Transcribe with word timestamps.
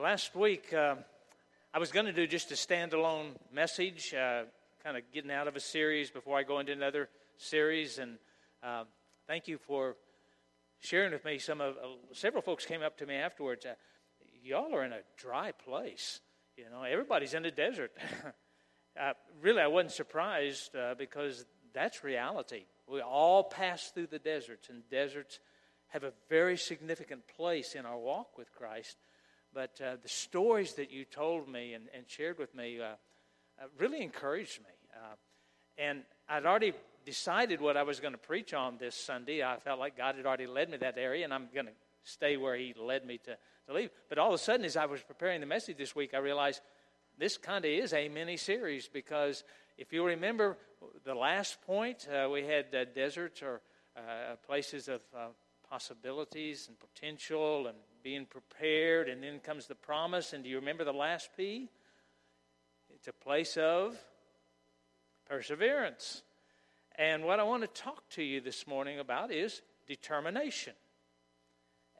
last 0.00 0.34
week, 0.34 0.72
uh, 0.72 0.94
I 1.74 1.78
was 1.78 1.92
going 1.92 2.06
to 2.06 2.12
do 2.12 2.26
just 2.26 2.50
a 2.50 2.54
standalone 2.54 3.32
message, 3.52 4.14
uh, 4.14 4.44
kind 4.82 4.96
of 4.96 5.02
getting 5.12 5.30
out 5.30 5.46
of 5.46 5.56
a 5.56 5.60
series 5.60 6.10
before 6.10 6.38
I 6.38 6.42
go 6.42 6.58
into 6.58 6.72
another 6.72 7.10
series. 7.36 7.98
And 7.98 8.16
uh, 8.62 8.84
thank 9.26 9.46
you 9.46 9.58
for 9.58 9.96
sharing 10.78 11.12
with 11.12 11.24
me. 11.24 11.38
Some 11.38 11.60
of 11.60 11.74
uh, 11.74 11.88
several 12.12 12.42
folks 12.42 12.64
came 12.64 12.82
up 12.82 12.96
to 12.98 13.06
me 13.06 13.14
afterwards. 13.14 13.66
Uh, 13.66 13.74
y'all 14.42 14.74
are 14.74 14.84
in 14.84 14.92
a 14.92 15.00
dry 15.18 15.52
place. 15.52 16.20
You 16.56 16.64
know, 16.72 16.82
everybody's 16.82 17.34
in 17.34 17.42
the 17.42 17.50
desert. 17.50 17.92
Uh, 19.00 19.12
really, 19.40 19.62
I 19.62 19.68
wasn't 19.68 19.92
surprised 19.92 20.72
because 20.98 21.46
that's 21.72 22.02
reality. 22.02 22.64
We 22.88 23.00
all 23.00 23.44
pass 23.44 23.88
through 23.94 24.08
the 24.08 24.18
deserts, 24.18 24.68
and 24.68 24.82
deserts 24.90 25.38
have 25.90 26.02
a 26.02 26.12
very 26.28 26.56
significant 26.56 27.22
place 27.36 27.76
in 27.76 27.86
our 27.86 27.96
walk 27.96 28.36
with 28.36 28.52
Christ. 28.52 28.96
But 29.52 29.80
uh, 29.84 29.96
the 30.02 30.08
stories 30.08 30.74
that 30.74 30.92
you 30.92 31.04
told 31.04 31.48
me 31.48 31.74
and, 31.74 31.88
and 31.94 32.04
shared 32.06 32.38
with 32.38 32.54
me 32.54 32.80
uh, 32.80 32.84
uh, 32.84 33.66
really 33.78 34.02
encouraged 34.02 34.60
me. 34.60 34.70
Uh, 34.94 35.14
and 35.76 36.02
I'd 36.28 36.46
already 36.46 36.72
decided 37.04 37.60
what 37.60 37.76
I 37.76 37.82
was 37.82 37.98
going 37.98 38.12
to 38.12 38.18
preach 38.18 38.54
on 38.54 38.76
this 38.78 38.94
Sunday. 38.94 39.42
I 39.42 39.56
felt 39.58 39.80
like 39.80 39.96
God 39.96 40.14
had 40.14 40.26
already 40.26 40.46
led 40.46 40.70
me 40.70 40.76
that 40.78 40.98
area, 40.98 41.24
and 41.24 41.34
I'm 41.34 41.48
going 41.52 41.66
to 41.66 41.72
stay 42.04 42.36
where 42.36 42.56
He 42.56 42.74
led 42.78 43.04
me 43.04 43.18
to, 43.18 43.36
to 43.66 43.74
leave. 43.74 43.90
But 44.08 44.18
all 44.18 44.28
of 44.28 44.34
a 44.34 44.38
sudden, 44.38 44.64
as 44.64 44.76
I 44.76 44.86
was 44.86 45.02
preparing 45.02 45.40
the 45.40 45.46
message 45.46 45.76
this 45.78 45.96
week, 45.96 46.14
I 46.14 46.18
realized 46.18 46.60
this 47.18 47.36
kind 47.36 47.64
of 47.64 47.70
is 47.70 47.92
a 47.92 48.08
mini 48.08 48.36
series 48.36 48.88
because 48.88 49.42
if 49.78 49.92
you 49.92 50.04
remember 50.04 50.56
the 51.04 51.14
last 51.14 51.60
point, 51.62 52.06
uh, 52.08 52.28
we 52.28 52.44
had 52.44 52.74
uh, 52.74 52.84
deserts 52.94 53.42
or 53.42 53.62
places 54.46 54.88
of 54.88 55.02
possibilities 55.68 56.68
and 56.68 56.78
potential 56.78 57.66
and 57.66 57.76
being 58.02 58.26
prepared, 58.26 59.08
and 59.08 59.22
then 59.22 59.40
comes 59.40 59.66
the 59.66 59.74
promise. 59.74 60.32
And 60.32 60.44
do 60.44 60.50
you 60.50 60.56
remember 60.56 60.84
the 60.84 60.92
last 60.92 61.30
P? 61.36 61.68
It's 62.94 63.08
a 63.08 63.12
place 63.12 63.56
of 63.56 63.96
perseverance. 65.28 66.22
And 66.96 67.24
what 67.24 67.40
I 67.40 67.44
want 67.44 67.62
to 67.62 67.82
talk 67.82 68.08
to 68.10 68.22
you 68.22 68.40
this 68.40 68.66
morning 68.66 68.98
about 68.98 69.30
is 69.30 69.62
determination. 69.86 70.74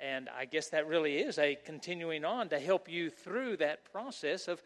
And 0.00 0.28
I 0.28 0.46
guess 0.46 0.68
that 0.70 0.86
really 0.86 1.18
is 1.18 1.38
a 1.38 1.56
continuing 1.64 2.24
on 2.24 2.48
to 2.48 2.58
help 2.58 2.88
you 2.88 3.10
through 3.10 3.58
that 3.58 3.90
process 3.92 4.48
of 4.48 4.62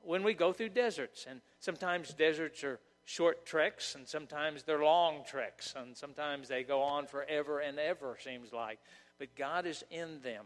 when 0.00 0.22
we 0.22 0.34
go 0.34 0.52
through 0.52 0.70
deserts. 0.70 1.26
And 1.28 1.40
sometimes 1.60 2.12
deserts 2.14 2.64
are 2.64 2.80
short 3.04 3.44
treks, 3.44 3.94
and 3.94 4.06
sometimes 4.06 4.62
they're 4.62 4.82
long 4.82 5.24
treks, 5.26 5.74
and 5.76 5.96
sometimes 5.96 6.48
they 6.48 6.62
go 6.62 6.82
on 6.82 7.06
forever 7.06 7.60
and 7.60 7.78
ever, 7.78 8.16
seems 8.22 8.52
like. 8.52 8.78
But 9.18 9.34
God 9.36 9.66
is 9.66 9.84
in 9.90 10.20
them. 10.22 10.44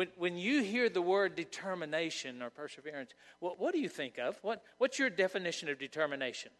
When, 0.00 0.08
when 0.16 0.38
you 0.38 0.62
hear 0.62 0.88
the 0.88 1.02
word 1.02 1.34
determination 1.34 2.40
or 2.40 2.48
perseverance, 2.48 3.10
what, 3.38 3.60
what 3.60 3.74
do 3.74 3.80
you 3.80 3.88
think 3.90 4.18
of? 4.18 4.38
What, 4.40 4.62
what's 4.78 4.98
your 4.98 5.10
definition 5.10 5.68
of 5.68 5.78
determination? 5.78 6.52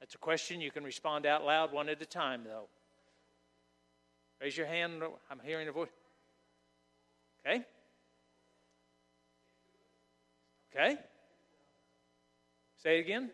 That's 0.00 0.16
a 0.16 0.18
question 0.18 0.60
you 0.60 0.72
can 0.72 0.82
respond 0.82 1.24
out 1.24 1.44
loud 1.44 1.72
one 1.72 1.88
at 1.88 2.02
a 2.02 2.04
time, 2.04 2.42
though. 2.42 2.66
Raise 4.40 4.56
your 4.56 4.66
hand. 4.66 5.00
I'm 5.30 5.38
hearing 5.44 5.68
a 5.68 5.70
voice. 5.70 5.90
Okay? 7.46 7.62
Okay? 10.74 10.96
Say 12.82 12.96
it 12.96 13.02
again. 13.02 13.30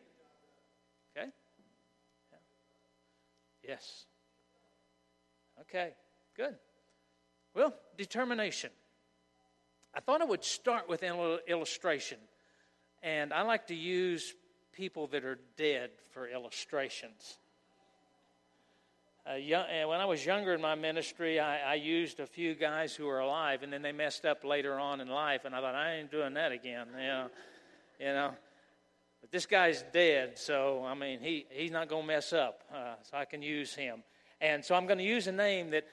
Okay? 1.16 1.30
Yes. 3.66 4.04
Okay, 5.62 5.92
good. 6.36 6.54
Well, 7.54 7.72
determination. 7.96 8.68
I 9.94 10.00
thought 10.00 10.20
I 10.20 10.24
would 10.24 10.44
start 10.44 10.88
with 10.88 11.02
an 11.02 11.38
illustration. 11.46 12.18
And 13.02 13.32
I 13.32 13.42
like 13.42 13.68
to 13.68 13.74
use 13.74 14.34
people 14.72 15.06
that 15.08 15.24
are 15.24 15.38
dead 15.56 15.90
for 16.10 16.28
illustrations. 16.28 17.38
Uh, 19.28 19.34
young, 19.34 19.66
when 19.88 20.00
I 20.00 20.06
was 20.06 20.24
younger 20.24 20.54
in 20.54 20.60
my 20.60 20.74
ministry, 20.74 21.38
I, 21.38 21.72
I, 21.72 21.74
used 21.74 22.18
a 22.18 22.26
few 22.26 22.54
guys 22.54 22.94
who 22.94 23.04
were 23.04 23.18
alive, 23.18 23.62
and 23.62 23.70
then 23.70 23.82
they 23.82 23.92
messed 23.92 24.24
up 24.24 24.42
later 24.42 24.78
on 24.78 25.00
in 25.00 25.08
life, 25.08 25.44
and 25.44 25.54
I 25.54 25.60
thought 25.60 25.74
I 25.74 25.96
ain't 25.96 26.10
doing 26.10 26.32
that 26.34 26.50
again. 26.50 26.86
You 26.92 27.06
know, 27.06 27.26
you 28.00 28.06
know. 28.06 28.30
But 29.20 29.30
this 29.30 29.44
guy's 29.44 29.84
dead, 29.92 30.38
so 30.38 30.82
I 30.86 30.94
mean, 30.94 31.20
he 31.20 31.44
he's 31.50 31.70
not 31.70 31.88
going 31.88 32.04
to 32.04 32.06
mess 32.06 32.32
up, 32.32 32.62
uh, 32.72 32.94
so 33.02 33.18
I 33.18 33.26
can 33.26 33.42
use 33.42 33.74
him. 33.74 34.02
And 34.40 34.64
so 34.64 34.74
I'm 34.74 34.86
going 34.86 34.98
to 34.98 35.04
use 35.04 35.26
a 35.26 35.32
name 35.32 35.70
that 35.70 35.84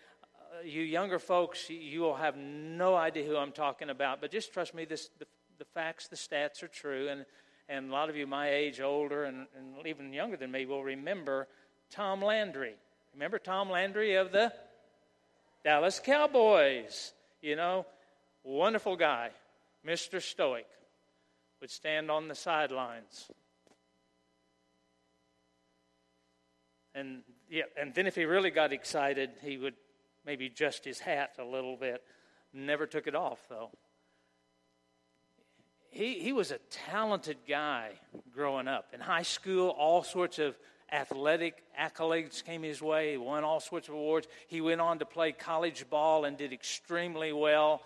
you 0.64 0.82
younger 0.82 1.20
folks, 1.20 1.70
you 1.70 2.02
will 2.02 2.16
have 2.16 2.38
no 2.38 2.96
idea 2.96 3.26
who 3.26 3.38
I'm 3.38 3.52
talking 3.52 3.90
about, 3.90 4.22
but 4.22 4.32
just 4.32 4.54
trust 4.54 4.74
me, 4.74 4.86
this, 4.86 5.10
the, 5.20 5.26
the 5.58 5.66
facts, 5.66 6.08
the 6.08 6.16
stats 6.16 6.64
are 6.64 6.68
true. 6.68 7.10
And, 7.10 7.26
and 7.68 7.90
a 7.90 7.94
lot 7.94 8.10
of 8.10 8.16
you 8.16 8.28
my 8.28 8.50
age, 8.50 8.80
older, 8.80 9.26
and, 9.26 9.48
and 9.58 9.88
even 9.88 10.14
younger 10.14 10.38
than 10.38 10.52
me, 10.52 10.66
will 10.66 10.84
remember 10.84 11.48
Tom 11.90 12.22
Landry. 12.22 12.76
Remember 13.14 13.40
Tom 13.40 13.70
Landry 13.70 14.16
of 14.16 14.32
the 14.32 14.54
Dallas 15.64 16.00
Cowboys? 16.04 17.14
You 17.42 17.56
know, 17.56 17.86
wonderful 18.44 18.96
guy, 18.96 19.30
Mr. 19.86 20.22
Stoic, 20.22 20.68
would 21.62 21.72
stand 21.72 22.12
on 22.12 22.28
the 22.28 22.36
sidelines. 22.36 23.32
And 26.94 27.24
yeah, 27.50 27.64
and 27.80 27.94
then 27.94 28.08
if 28.08 28.16
he 28.16 28.26
really 28.26 28.52
got 28.52 28.72
excited, 28.72 29.32
he 29.44 29.58
would 29.58 29.74
maybe 30.26 30.50
just 30.50 30.86
his 30.86 31.00
hat 31.00 31.36
a 31.40 31.44
little 31.44 31.78
bit. 31.78 32.04
Never 32.54 32.88
took 32.88 33.08
it 33.08 33.16
off, 33.16 33.40
though. 33.50 33.72
He, 35.90 36.20
he 36.20 36.34
was 36.34 36.52
a 36.52 36.58
talented 36.70 37.38
guy 37.48 37.92
growing 38.34 38.68
up. 38.68 38.88
In 38.94 39.00
high 39.00 39.22
school, 39.22 39.70
all 39.70 40.04
sorts 40.04 40.40
of 40.40 40.58
athletic 40.92 41.64
accolades 41.80 42.44
came 42.44 42.64
his 42.64 42.82
way. 42.82 43.12
He 43.12 43.18
won 43.18 43.44
all 43.44 43.60
sorts 43.60 43.88
of 43.88 43.94
awards. 43.94 44.28
He 44.48 44.62
went 44.62 44.82
on 44.82 45.00
to 45.00 45.06
play 45.06 45.32
college 45.32 45.90
ball 45.90 46.26
and 46.26 46.38
did 46.38 46.54
extremely 46.54 47.32
well. 47.32 47.82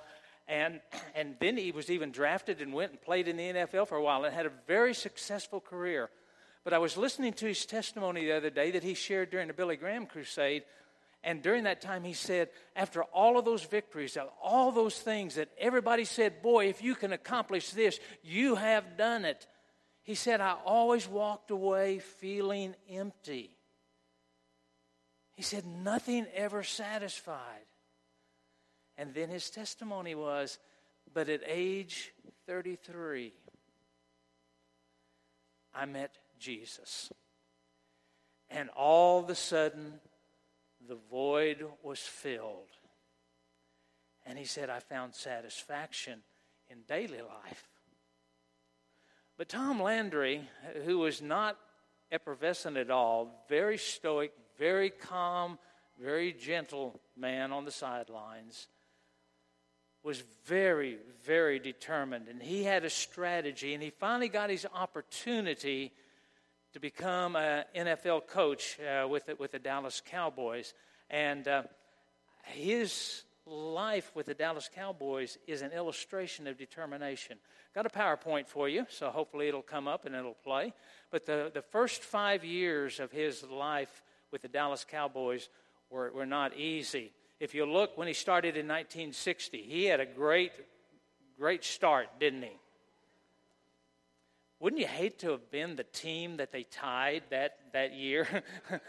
And, 0.48 0.82
and 1.16 1.36
then 1.40 1.58
he 1.58 1.72
was 1.72 1.90
even 1.90 2.12
drafted 2.12 2.62
and 2.62 2.74
went 2.74 2.92
and 2.92 3.02
played 3.02 3.28
in 3.28 3.38
the 3.38 3.44
NFL 3.44 3.88
for 3.88 3.98
a 3.98 4.04
while 4.04 4.26
and 4.26 4.34
had 4.34 4.46
a 4.46 4.52
very 4.68 4.94
successful 4.94 5.60
career. 5.60 6.10
But 6.64 6.74
I 6.74 6.80
was 6.80 6.98
listening 6.98 7.34
to 7.34 7.46
his 7.46 7.66
testimony 7.66 8.26
the 8.26 8.36
other 8.36 8.50
day 8.50 8.72
that 8.72 8.84
he 8.84 8.94
shared 8.94 9.30
during 9.30 9.48
the 9.48 9.54
Billy 9.54 9.78
Graham 9.78 10.06
crusade 10.06 10.64
and 11.24 11.42
during 11.42 11.66
that 11.66 11.82
time, 11.82 12.04
he 12.04 12.14
said, 12.14 12.50
after 12.76 13.04
all 13.04 13.38
of 13.38 13.44
those 13.44 13.64
victories, 13.64 14.18
all 14.42 14.72
those 14.72 14.98
things 14.98 15.36
that 15.36 15.50
everybody 15.58 16.06
said, 16.06 16.42
Boy, 16.42 16.68
if 16.68 16.82
you 16.82 16.96
can 16.96 17.12
accomplish 17.12 17.72
this, 17.72 18.00
you 18.24 18.56
have 18.56 18.98
done 18.98 19.26
it. 19.26 19.46
He 20.04 20.16
said, 20.16 20.40
I 20.40 20.56
always 20.66 21.08
walked 21.08 21.52
away 21.52 22.00
feeling 22.00 22.74
empty. 22.90 23.58
He 25.36 25.44
said, 25.44 25.66
Nothing 25.66 26.26
ever 26.34 26.64
satisfied. 26.64 27.66
And 28.98 29.14
then 29.14 29.30
his 29.30 29.50
testimony 29.50 30.16
was, 30.16 30.58
But 31.14 31.28
at 31.28 31.42
age 31.46 32.12
33, 32.48 33.34
I 35.76 35.86
met 35.86 36.18
Jesus. 36.40 37.12
And 38.50 38.70
all 38.70 39.20
of 39.20 39.30
a 39.30 39.36
sudden, 39.36 40.00
the 40.90 40.98
void 41.10 41.66
was 41.84 42.00
filled. 42.00 42.68
And 44.26 44.38
he 44.38 44.46
said, 44.46 44.70
I 44.70 44.80
found 44.80 45.16
satisfaction 45.16 46.20
in 46.70 46.80
daily 46.88 47.22
life. 47.22 47.68
But 49.38 49.50
Tom 49.50 49.82
Landry, 49.82 50.42
who 50.86 50.98
was 51.00 51.22
not 51.22 51.58
effervescent 52.12 52.76
at 52.76 52.92
all, 52.92 53.46
very 53.48 53.78
stoic, 53.78 54.34
very 54.58 54.90
calm, 54.90 55.58
very 56.02 56.34
gentle 56.34 57.00
man 57.16 57.54
on 57.54 57.66
the 57.66 57.72
sidelines, 57.72 58.68
was 60.04 60.24
very, 60.46 60.98
very 61.24 61.60
determined. 61.60 62.28
And 62.28 62.42
he 62.42 62.64
had 62.64 62.84
a 62.84 62.90
strategy, 62.90 63.74
and 63.74 63.84
he 63.84 63.92
finally 63.92 64.30
got 64.30 64.50
his 64.50 64.66
opportunity 64.74 65.94
to 66.74 66.80
become 66.80 67.36
an 67.36 67.66
NFL 67.76 68.28
coach 68.28 68.78
uh, 68.80 69.08
with, 69.08 69.26
the, 69.26 69.36
with 69.36 69.52
the 69.52 69.60
Dallas 69.60 70.02
Cowboys. 70.06 70.74
And 71.10 71.48
uh, 71.48 71.64
his 72.44 73.24
life 73.46 74.12
with 74.14 74.28
the 74.28 74.34
Dallas 74.34 74.70
Cowboys 74.74 75.38
is 75.48 75.62
an 75.62 75.72
illustration 75.72 76.48
of 76.48 76.58
determination. 76.58 77.38
Got 77.74 77.86
a 77.86 77.90
PowerPoint 77.90 78.48
for 78.48 78.70
you, 78.70 78.86
so 78.90 79.10
hopefully 79.10 79.48
it'll 79.48 79.62
come 79.62 79.88
up 79.88 80.06
and 80.06 80.16
it'll 80.16 80.34
play. 80.34 80.74
But 81.12 81.26
the, 81.26 81.52
the 81.54 81.62
first 81.62 82.04
five 82.04 82.44
years 82.44 83.00
of 83.00 83.12
his 83.12 83.44
life 83.44 84.04
with 84.32 84.44
the 84.44 84.48
Dallas 84.48 84.86
Cowboys 84.88 85.50
were, 85.90 86.12
were 86.12 86.26
not 86.26 86.56
easy. 86.56 87.12
If 87.40 87.56
you 87.56 87.66
look 87.66 87.98
when 87.98 88.08
he 88.08 88.14
started 88.14 88.58
in 88.58 88.68
1960, 88.68 89.62
he 89.62 89.86
had 89.86 90.00
a 90.00 90.06
great, 90.06 90.52
great 91.38 91.64
start, 91.64 92.08
didn't 92.20 92.44
he? 92.44 92.60
Wouldn't 94.60 94.82
you 94.82 94.88
hate 94.88 95.20
to 95.20 95.32
have 95.32 95.50
been 95.52 95.78
the 95.78 95.86
team 95.86 96.38
that 96.38 96.52
they 96.52 96.64
tied 96.64 97.24
that, 97.30 97.58
that 97.72 97.94
year? 97.94 98.44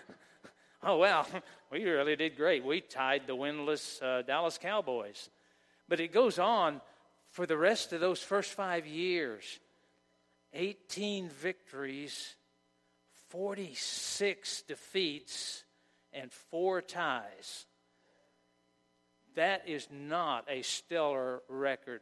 oh, 0.82 0.98
well, 0.98 1.28
we 1.70 1.84
really 1.84 2.16
did 2.16 2.36
great. 2.36 2.64
We 2.64 2.80
tied 2.80 3.28
the 3.28 3.36
winless 3.36 4.02
uh, 4.02 4.22
Dallas 4.22 4.58
Cowboys. 4.58 5.30
But 5.88 6.00
it 6.00 6.12
goes 6.12 6.40
on 6.40 6.80
for 7.30 7.46
the 7.46 7.56
rest 7.56 7.92
of 7.92 8.00
those 8.00 8.20
first 8.20 8.52
five 8.52 8.84
years, 8.84 9.60
18 10.54 11.28
victories, 11.28 12.34
46 13.28 14.62
defeats, 14.62 15.62
and 16.12 16.32
four 16.32 16.82
ties. 16.82 17.66
That 19.36 19.68
is 19.68 19.86
not 19.92 20.46
a 20.48 20.62
stellar 20.62 21.42
record. 21.48 22.00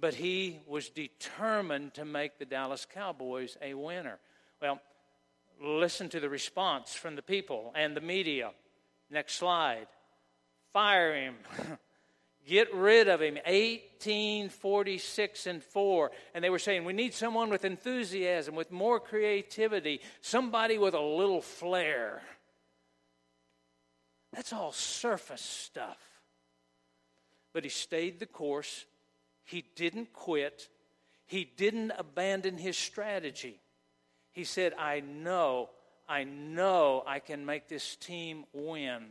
But 0.00 0.14
he 0.14 0.60
was 0.66 0.90
determined 0.90 1.94
to 1.94 2.04
make 2.04 2.38
the 2.38 2.44
Dallas 2.44 2.86
Cowboys 2.92 3.56
a 3.60 3.74
winner. 3.74 4.18
Well, 4.62 4.80
listen 5.60 6.08
to 6.10 6.20
the 6.20 6.28
response 6.28 6.94
from 6.94 7.16
the 7.16 7.22
people 7.22 7.72
and 7.74 7.96
the 7.96 8.00
media. 8.00 8.52
Next 9.10 9.34
slide. 9.34 9.88
Fire 10.72 11.14
him. 11.14 11.34
Get 12.46 12.72
rid 12.72 13.08
of 13.08 13.20
him. 13.20 13.34
1846 13.34 15.46
and 15.46 15.62
4. 15.62 16.10
And 16.34 16.42
they 16.42 16.50
were 16.50 16.58
saying, 16.58 16.84
we 16.84 16.92
need 16.92 17.12
someone 17.12 17.50
with 17.50 17.64
enthusiasm, 17.64 18.54
with 18.54 18.70
more 18.70 19.00
creativity, 19.00 20.00
somebody 20.20 20.78
with 20.78 20.94
a 20.94 21.00
little 21.00 21.42
flair. 21.42 22.22
That's 24.32 24.52
all 24.52 24.72
surface 24.72 25.42
stuff. 25.42 25.98
But 27.52 27.64
he 27.64 27.70
stayed 27.70 28.20
the 28.20 28.26
course. 28.26 28.84
He 29.48 29.64
didn't 29.76 30.12
quit. 30.12 30.68
He 31.24 31.50
didn't 31.56 31.92
abandon 31.96 32.58
his 32.58 32.76
strategy. 32.76 33.58
He 34.30 34.44
said, 34.44 34.74
I 34.78 35.00
know, 35.00 35.70
I 36.06 36.24
know 36.24 37.02
I 37.06 37.18
can 37.18 37.46
make 37.46 37.66
this 37.66 37.96
team 37.96 38.44
win. 38.52 39.06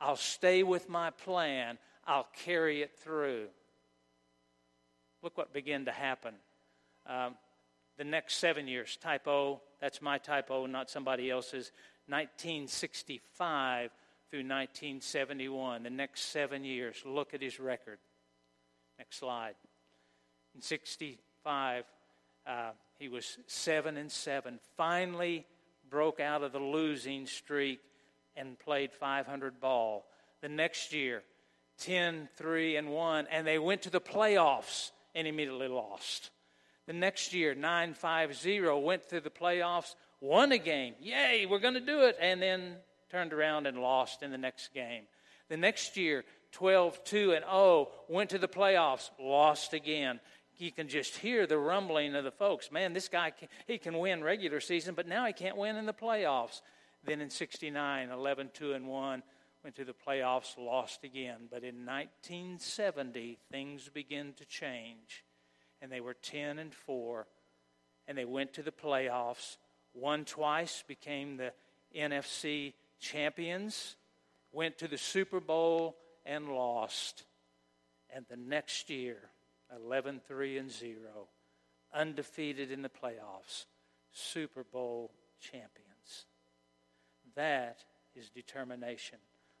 I'll 0.00 0.16
stay 0.16 0.64
with 0.64 0.88
my 0.88 1.10
plan. 1.10 1.78
I'll 2.04 2.26
carry 2.44 2.82
it 2.82 2.98
through. 2.98 3.46
Look 5.22 5.38
what 5.38 5.52
began 5.52 5.84
to 5.84 5.92
happen. 5.92 6.34
Um, 7.06 7.36
the 7.98 8.04
next 8.04 8.38
seven 8.38 8.66
years, 8.66 8.98
typo, 9.00 9.60
that's 9.80 10.02
my 10.02 10.18
typo, 10.18 10.66
not 10.66 10.90
somebody 10.90 11.30
else's. 11.30 11.70
1965 12.08 13.92
through 14.30 14.40
1971, 14.40 15.84
the 15.84 15.90
next 15.90 16.22
seven 16.22 16.64
years. 16.64 16.96
Look 17.06 17.34
at 17.34 17.40
his 17.40 17.60
record. 17.60 17.98
Next 18.98 19.18
slide. 19.18 19.54
In 20.54 20.62
65, 20.62 21.84
uh, 22.46 22.70
he 22.98 23.08
was 23.08 23.38
seven 23.46 23.96
and 23.96 24.10
seven. 24.10 24.58
Finally, 24.76 25.46
broke 25.90 26.20
out 26.20 26.42
of 26.42 26.52
the 26.52 26.58
losing 26.58 27.26
streak 27.26 27.80
and 28.36 28.58
played 28.58 28.92
500 28.92 29.60
ball. 29.60 30.06
The 30.42 30.48
next 30.48 30.92
year, 30.92 31.22
10, 31.78 32.28
3, 32.36 32.76
and 32.76 32.90
1, 32.90 33.26
and 33.30 33.46
they 33.46 33.58
went 33.58 33.82
to 33.82 33.90
the 33.90 34.00
playoffs 34.00 34.90
and 35.14 35.26
immediately 35.26 35.68
lost. 35.68 36.30
The 36.86 36.92
next 36.92 37.34
year, 37.34 37.54
9, 37.54 37.94
5, 37.94 38.36
0, 38.36 38.78
went 38.78 39.08
to 39.08 39.20
the 39.20 39.30
playoffs, 39.30 39.94
won 40.20 40.52
a 40.52 40.58
game. 40.58 40.94
Yay, 41.00 41.46
we're 41.46 41.58
going 41.58 41.74
to 41.74 41.80
do 41.80 42.02
it. 42.02 42.16
And 42.20 42.40
then 42.40 42.76
turned 43.10 43.32
around 43.32 43.66
and 43.66 43.78
lost 43.78 44.22
in 44.22 44.30
the 44.30 44.38
next 44.38 44.72
game. 44.72 45.04
The 45.48 45.56
next 45.56 45.96
year, 45.96 46.24
12, 46.52 47.04
2, 47.04 47.32
and 47.32 47.44
0, 47.44 47.88
went 48.08 48.30
to 48.30 48.38
the 48.38 48.48
playoffs, 48.48 49.10
lost 49.20 49.72
again. 49.72 50.20
You 50.58 50.72
can 50.72 50.88
just 50.88 51.16
hear 51.16 51.46
the 51.46 51.58
rumbling 51.58 52.14
of 52.14 52.24
the 52.24 52.30
folks. 52.30 52.72
Man, 52.72 52.92
this 52.94 53.08
guy, 53.08 53.30
can, 53.30 53.48
he 53.66 53.78
can 53.78 53.98
win 53.98 54.24
regular 54.24 54.60
season, 54.60 54.94
but 54.94 55.06
now 55.06 55.26
he 55.26 55.32
can't 55.32 55.56
win 55.56 55.76
in 55.76 55.86
the 55.86 55.92
playoffs. 55.92 56.62
Then 57.04 57.20
in 57.20 57.30
69, 57.30 58.10
11, 58.10 58.50
2, 58.54 58.72
and 58.72 58.86
1, 58.86 59.22
went 59.62 59.76
to 59.76 59.84
the 59.84 59.92
playoffs, 59.92 60.56
lost 60.56 61.04
again. 61.04 61.48
But 61.50 61.62
in 61.62 61.84
1970, 61.84 63.38
things 63.50 63.90
began 63.92 64.32
to 64.34 64.44
change, 64.44 65.24
and 65.82 65.90
they 65.90 66.00
were 66.00 66.14
10 66.14 66.58
and 66.58 66.74
4, 66.74 67.26
and 68.08 68.16
they 68.16 68.24
went 68.24 68.52
to 68.54 68.62
the 68.62 68.72
playoffs, 68.72 69.56
won 69.92 70.24
twice, 70.24 70.84
became 70.86 71.36
the 71.36 71.52
NFC 71.96 72.74
champions, 72.98 73.96
went 74.52 74.78
to 74.78 74.88
the 74.88 74.98
Super 74.98 75.40
Bowl 75.40 75.96
and 76.26 76.48
lost. 76.48 77.24
And 78.14 78.24
the 78.28 78.36
next 78.36 78.90
year, 78.90 79.18
11 79.74 80.20
3 80.26 80.58
and 80.58 80.70
0, 80.70 80.96
undefeated 81.94 82.70
in 82.70 82.82
the 82.82 82.88
playoffs, 82.88 83.64
Super 84.12 84.64
Bowl 84.64 85.10
champions. 85.40 86.26
That 87.34 87.78
is 88.14 88.30
determination. 88.30 89.18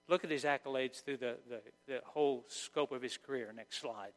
Look 0.08 0.24
at 0.24 0.30
his 0.30 0.44
accolades 0.44 1.02
through 1.02 1.18
the, 1.18 1.36
the, 1.48 1.60
the 1.86 2.00
whole 2.04 2.44
scope 2.48 2.92
of 2.92 3.02
his 3.02 3.16
career. 3.18 3.52
Next 3.54 3.80
slide. 3.80 4.12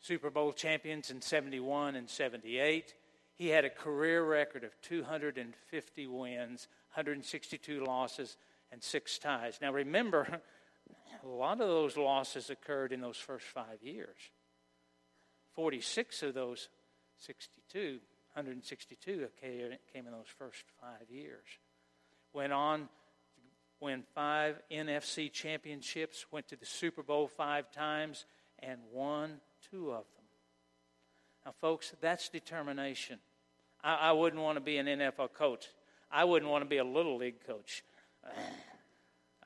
Super 0.00 0.30
Bowl 0.30 0.52
champions 0.52 1.10
in 1.10 1.20
71 1.20 1.96
and 1.96 2.08
78. 2.08 2.94
He 3.36 3.48
had 3.48 3.64
a 3.64 3.70
career 3.70 4.24
record 4.24 4.62
of 4.62 4.70
250 4.82 6.06
wins, 6.06 6.68
162 6.94 7.84
losses, 7.84 8.36
and 8.74 8.82
six 8.82 9.18
ties. 9.18 9.58
Now 9.62 9.72
remember, 9.72 10.26
a 11.24 11.28
lot 11.28 11.60
of 11.60 11.68
those 11.68 11.96
losses 11.96 12.50
occurred 12.50 12.92
in 12.92 13.00
those 13.00 13.16
first 13.16 13.46
five 13.46 13.82
years. 13.82 14.16
46 15.54 16.24
of 16.24 16.34
those 16.34 16.68
62, 17.18 18.00
162 18.34 19.28
came 19.40 19.78
in 19.94 20.10
those 20.10 20.26
first 20.36 20.64
five 20.80 21.08
years. 21.08 21.44
Went 22.32 22.52
on 22.52 22.88
win 23.80 24.02
five 24.12 24.60
NFC 24.72 25.30
championships, 25.32 26.26
went 26.32 26.48
to 26.48 26.56
the 26.56 26.66
Super 26.66 27.04
Bowl 27.04 27.28
five 27.28 27.70
times, 27.70 28.24
and 28.58 28.80
won 28.92 29.40
two 29.70 29.92
of 29.92 30.04
them. 30.16 30.24
Now, 31.46 31.52
folks, 31.60 31.92
that's 32.00 32.28
determination. 32.28 33.20
I, 33.84 33.94
I 33.94 34.12
wouldn't 34.12 34.42
want 34.42 34.56
to 34.56 34.60
be 34.60 34.78
an 34.78 34.86
NFL 34.86 35.34
coach. 35.34 35.68
I 36.10 36.24
wouldn't 36.24 36.50
want 36.50 36.62
to 36.64 36.68
be 36.68 36.78
a 36.78 36.84
little 36.84 37.18
league 37.18 37.46
coach. 37.46 37.84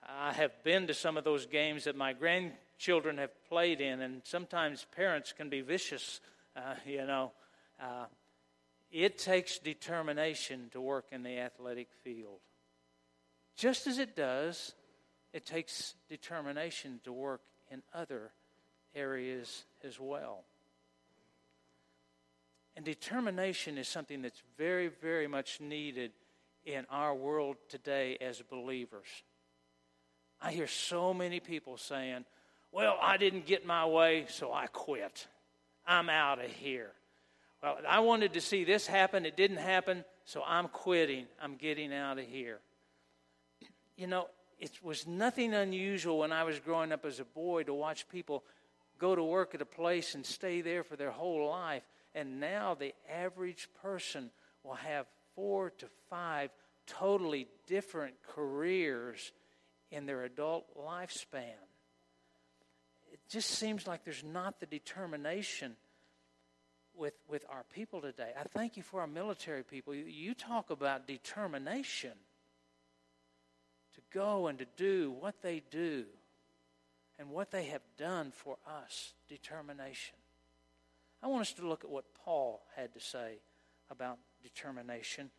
I 0.08 0.32
have 0.32 0.52
been 0.64 0.86
to 0.86 0.94
some 0.94 1.16
of 1.16 1.24
those 1.24 1.46
games 1.46 1.84
that 1.84 1.96
my 1.96 2.12
grandchildren 2.12 3.18
have 3.18 3.30
played 3.48 3.80
in, 3.80 4.00
and 4.00 4.22
sometimes 4.24 4.86
parents 4.96 5.32
can 5.32 5.48
be 5.48 5.60
vicious, 5.60 6.20
uh, 6.56 6.74
you 6.86 7.06
know. 7.06 7.32
Uh, 7.80 8.06
it 8.90 9.18
takes 9.18 9.58
determination 9.58 10.70
to 10.72 10.80
work 10.80 11.06
in 11.12 11.22
the 11.22 11.38
athletic 11.38 11.88
field. 12.02 12.40
Just 13.56 13.86
as 13.86 13.98
it 13.98 14.16
does, 14.16 14.74
it 15.32 15.44
takes 15.44 15.94
determination 16.08 17.00
to 17.04 17.12
work 17.12 17.42
in 17.70 17.82
other 17.92 18.32
areas 18.94 19.64
as 19.84 20.00
well. 20.00 20.44
And 22.76 22.84
determination 22.84 23.76
is 23.76 23.88
something 23.88 24.22
that's 24.22 24.42
very, 24.56 24.88
very 24.88 25.26
much 25.26 25.60
needed 25.60 26.12
in 26.68 26.84
our 26.90 27.14
world 27.14 27.56
today 27.68 28.18
as 28.20 28.42
believers. 28.42 29.06
I 30.40 30.52
hear 30.52 30.66
so 30.66 31.14
many 31.14 31.40
people 31.40 31.78
saying, 31.78 32.24
Well, 32.70 32.98
I 33.00 33.16
didn't 33.16 33.46
get 33.46 33.66
my 33.66 33.86
way, 33.86 34.26
so 34.28 34.52
I 34.52 34.66
quit. 34.66 35.26
I'm 35.86 36.10
out 36.10 36.44
of 36.44 36.50
here. 36.50 36.92
Well, 37.62 37.78
I 37.88 38.00
wanted 38.00 38.34
to 38.34 38.40
see 38.40 38.64
this 38.64 38.86
happen. 38.86 39.24
It 39.24 39.36
didn't 39.36 39.56
happen, 39.56 40.04
so 40.24 40.42
I'm 40.46 40.68
quitting. 40.68 41.26
I'm 41.42 41.56
getting 41.56 41.92
out 41.92 42.18
of 42.18 42.26
here. 42.26 42.60
You 43.96 44.06
know, 44.06 44.28
it 44.60 44.70
was 44.82 45.06
nothing 45.06 45.54
unusual 45.54 46.18
when 46.18 46.32
I 46.32 46.44
was 46.44 46.60
growing 46.60 46.92
up 46.92 47.04
as 47.04 47.18
a 47.18 47.24
boy 47.24 47.64
to 47.64 47.74
watch 47.74 48.08
people 48.08 48.44
go 48.98 49.16
to 49.16 49.22
work 49.22 49.54
at 49.54 49.62
a 49.62 49.66
place 49.66 50.14
and 50.14 50.24
stay 50.24 50.60
there 50.60 50.84
for 50.84 50.96
their 50.96 51.10
whole 51.10 51.48
life. 51.48 51.82
And 52.14 52.38
now 52.38 52.74
the 52.74 52.94
average 53.10 53.68
person 53.82 54.30
will 54.62 54.74
have 54.74 55.06
four 55.38 55.70
to 55.70 55.86
five 56.10 56.50
totally 56.88 57.46
different 57.68 58.14
careers 58.26 59.30
in 59.92 60.04
their 60.04 60.24
adult 60.24 60.66
lifespan. 60.76 61.54
It 63.12 63.20
just 63.30 63.50
seems 63.50 63.86
like 63.86 64.04
there's 64.04 64.24
not 64.24 64.58
the 64.58 64.66
determination 64.66 65.76
with, 66.96 67.14
with 67.28 67.44
our 67.48 67.64
people 67.72 68.00
today. 68.00 68.32
I 68.36 68.42
thank 68.48 68.76
you 68.76 68.82
for 68.82 69.00
our 69.00 69.06
military 69.06 69.62
people. 69.62 69.94
You, 69.94 70.06
you 70.06 70.34
talk 70.34 70.70
about 70.70 71.06
determination 71.06 72.14
to 73.94 74.00
go 74.12 74.48
and 74.48 74.58
to 74.58 74.66
do 74.76 75.14
what 75.20 75.40
they 75.40 75.62
do 75.70 76.06
and 77.16 77.30
what 77.30 77.52
they 77.52 77.66
have 77.66 77.82
done 77.96 78.32
for 78.34 78.56
us. 78.66 79.12
Determination. 79.28 80.16
I 81.22 81.28
want 81.28 81.42
us 81.42 81.52
to 81.52 81.68
look 81.68 81.84
at 81.84 81.90
what 81.90 82.06
Paul 82.24 82.60
had 82.74 82.92
to 82.94 83.00
say 83.00 83.38
about 83.88 84.18
determination. 84.48 85.30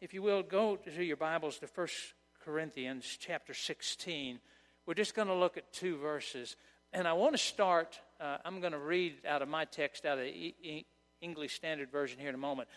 If 0.00 0.12
you 0.12 0.22
will, 0.22 0.42
go 0.42 0.76
to 0.76 1.04
your 1.04 1.16
Bibles 1.16 1.58
to 1.58 1.68
1 1.72 1.86
Corinthians 2.44 3.16
chapter 3.20 3.54
16. 3.54 4.40
We're 4.86 4.94
just 4.94 5.14
going 5.14 5.28
to 5.28 5.34
look 5.34 5.56
at 5.56 5.72
two 5.72 5.96
verses. 5.96 6.56
And 6.92 7.06
I 7.06 7.12
want 7.12 7.34
to 7.34 7.38
start, 7.38 8.00
uh, 8.20 8.38
I'm 8.44 8.60
going 8.60 8.72
to 8.72 8.78
read 8.78 9.14
out 9.28 9.42
of 9.42 9.48
my 9.48 9.64
text, 9.64 10.04
out 10.04 10.18
of 10.18 10.24
the 10.24 10.84
English 11.20 11.54
Standard 11.54 11.90
Version 11.90 12.18
here 12.18 12.28
in 12.28 12.34
a 12.34 12.38
moment. 12.38 12.68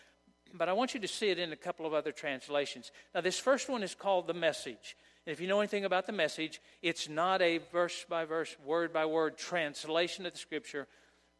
But 0.54 0.68
I 0.68 0.72
want 0.72 0.94
you 0.94 1.00
to 1.00 1.08
see 1.08 1.30
it 1.30 1.38
in 1.38 1.52
a 1.52 1.56
couple 1.56 1.86
of 1.86 1.94
other 1.94 2.12
translations. 2.12 2.92
Now, 3.14 3.20
this 3.20 3.38
first 3.38 3.68
one 3.68 3.82
is 3.82 3.94
called 3.94 4.26
The 4.26 4.34
Message. 4.34 4.96
And 5.26 5.32
if 5.32 5.40
you 5.40 5.48
know 5.48 5.60
anything 5.60 5.84
about 5.84 6.06
the 6.06 6.12
message, 6.12 6.60
it's 6.82 7.08
not 7.08 7.42
a 7.42 7.58
verse 7.72 8.04
by 8.08 8.24
verse, 8.24 8.56
word 8.64 8.92
by 8.92 9.06
word 9.06 9.36
translation 9.36 10.24
of 10.24 10.32
the 10.32 10.38
Scripture. 10.38 10.86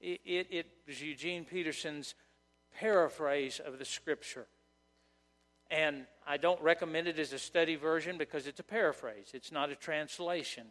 It, 0.01 0.21
it, 0.25 0.47
it 0.51 0.67
was 0.87 1.01
Eugene 1.01 1.45
Peterson's 1.45 2.15
paraphrase 2.79 3.61
of 3.65 3.79
the 3.79 3.85
Scripture. 3.85 4.47
And 5.71 6.07
I 6.27 6.37
don't 6.37 6.61
recommend 6.63 7.07
it 7.07 7.19
as 7.19 7.33
a 7.33 7.39
study 7.39 7.77
version 7.77 8.19
because 8.19 8.47
it's 8.47 8.61
a 8.61 8.65
paraphrase, 8.65 9.31
it's 9.35 9.53
not 9.53 9.71
a 9.71 9.77
translation. 9.77 10.67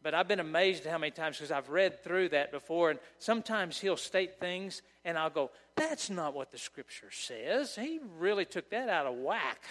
But 0.00 0.14
I've 0.14 0.28
been 0.28 0.40
amazed 0.40 0.86
at 0.86 0.92
how 0.92 0.98
many 0.98 1.10
times, 1.10 1.38
because 1.38 1.50
I've 1.50 1.70
read 1.70 2.04
through 2.04 2.28
that 2.28 2.52
before, 2.52 2.90
and 2.90 3.00
sometimes 3.18 3.80
he'll 3.80 3.96
state 3.96 4.38
things, 4.38 4.82
and 5.04 5.18
I'll 5.18 5.28
go, 5.28 5.50
That's 5.74 6.08
not 6.08 6.34
what 6.34 6.52
the 6.52 6.58
scripture 6.58 7.10
says. 7.10 7.74
He 7.74 7.98
really 8.18 8.44
took 8.44 8.70
that 8.70 8.88
out 8.88 9.06
of 9.06 9.16
whack. 9.16 9.64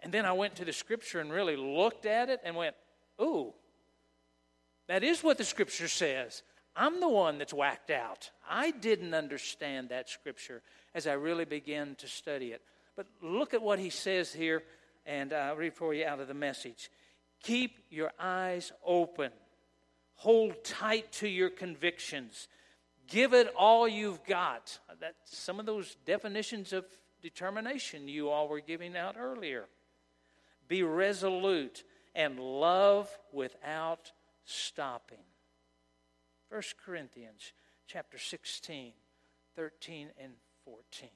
And 0.00 0.12
then 0.12 0.26
I 0.26 0.32
went 0.32 0.56
to 0.56 0.64
the 0.64 0.72
scripture 0.72 1.20
and 1.20 1.32
really 1.32 1.56
looked 1.56 2.06
at 2.06 2.28
it 2.28 2.40
and 2.44 2.54
went, 2.54 2.76
Ooh, 3.20 3.54
that 4.86 5.02
is 5.02 5.24
what 5.24 5.38
the 5.38 5.44
scripture 5.44 5.88
says. 5.88 6.42
I'm 6.78 7.00
the 7.00 7.08
one 7.08 7.38
that's 7.38 7.52
whacked 7.52 7.90
out. 7.90 8.30
I 8.48 8.70
didn't 8.70 9.12
understand 9.12 9.88
that 9.88 10.08
scripture 10.08 10.62
as 10.94 11.08
I 11.08 11.14
really 11.14 11.44
began 11.44 11.96
to 11.96 12.06
study 12.06 12.52
it. 12.52 12.62
But 12.94 13.08
look 13.20 13.52
at 13.52 13.62
what 13.62 13.80
he 13.80 13.90
says 13.90 14.32
here, 14.32 14.62
and 15.04 15.32
I'll 15.32 15.56
read 15.56 15.74
for 15.74 15.92
you 15.92 16.06
out 16.06 16.20
of 16.20 16.28
the 16.28 16.34
message. 16.34 16.88
Keep 17.42 17.78
your 17.90 18.12
eyes 18.18 18.70
open. 18.86 19.32
Hold 20.14 20.62
tight 20.62 21.10
to 21.14 21.28
your 21.28 21.50
convictions. 21.50 22.46
Give 23.08 23.34
it 23.34 23.52
all 23.56 23.88
you've 23.88 24.24
got. 24.24 24.78
That's 25.00 25.36
some 25.36 25.58
of 25.58 25.66
those 25.66 25.96
definitions 26.06 26.72
of 26.72 26.84
determination 27.22 28.06
you 28.06 28.28
all 28.30 28.46
were 28.46 28.60
giving 28.60 28.96
out 28.96 29.16
earlier. 29.18 29.66
Be 30.68 30.84
resolute 30.84 31.82
and 32.14 32.38
love 32.38 33.10
without 33.32 34.12
stopping. 34.44 35.18
1 36.50 36.62
Corinthians 36.84 37.52
chapter 37.86 38.18
16, 38.18 38.92
13 39.56 40.08
and 40.22 40.32
14. 40.64 41.08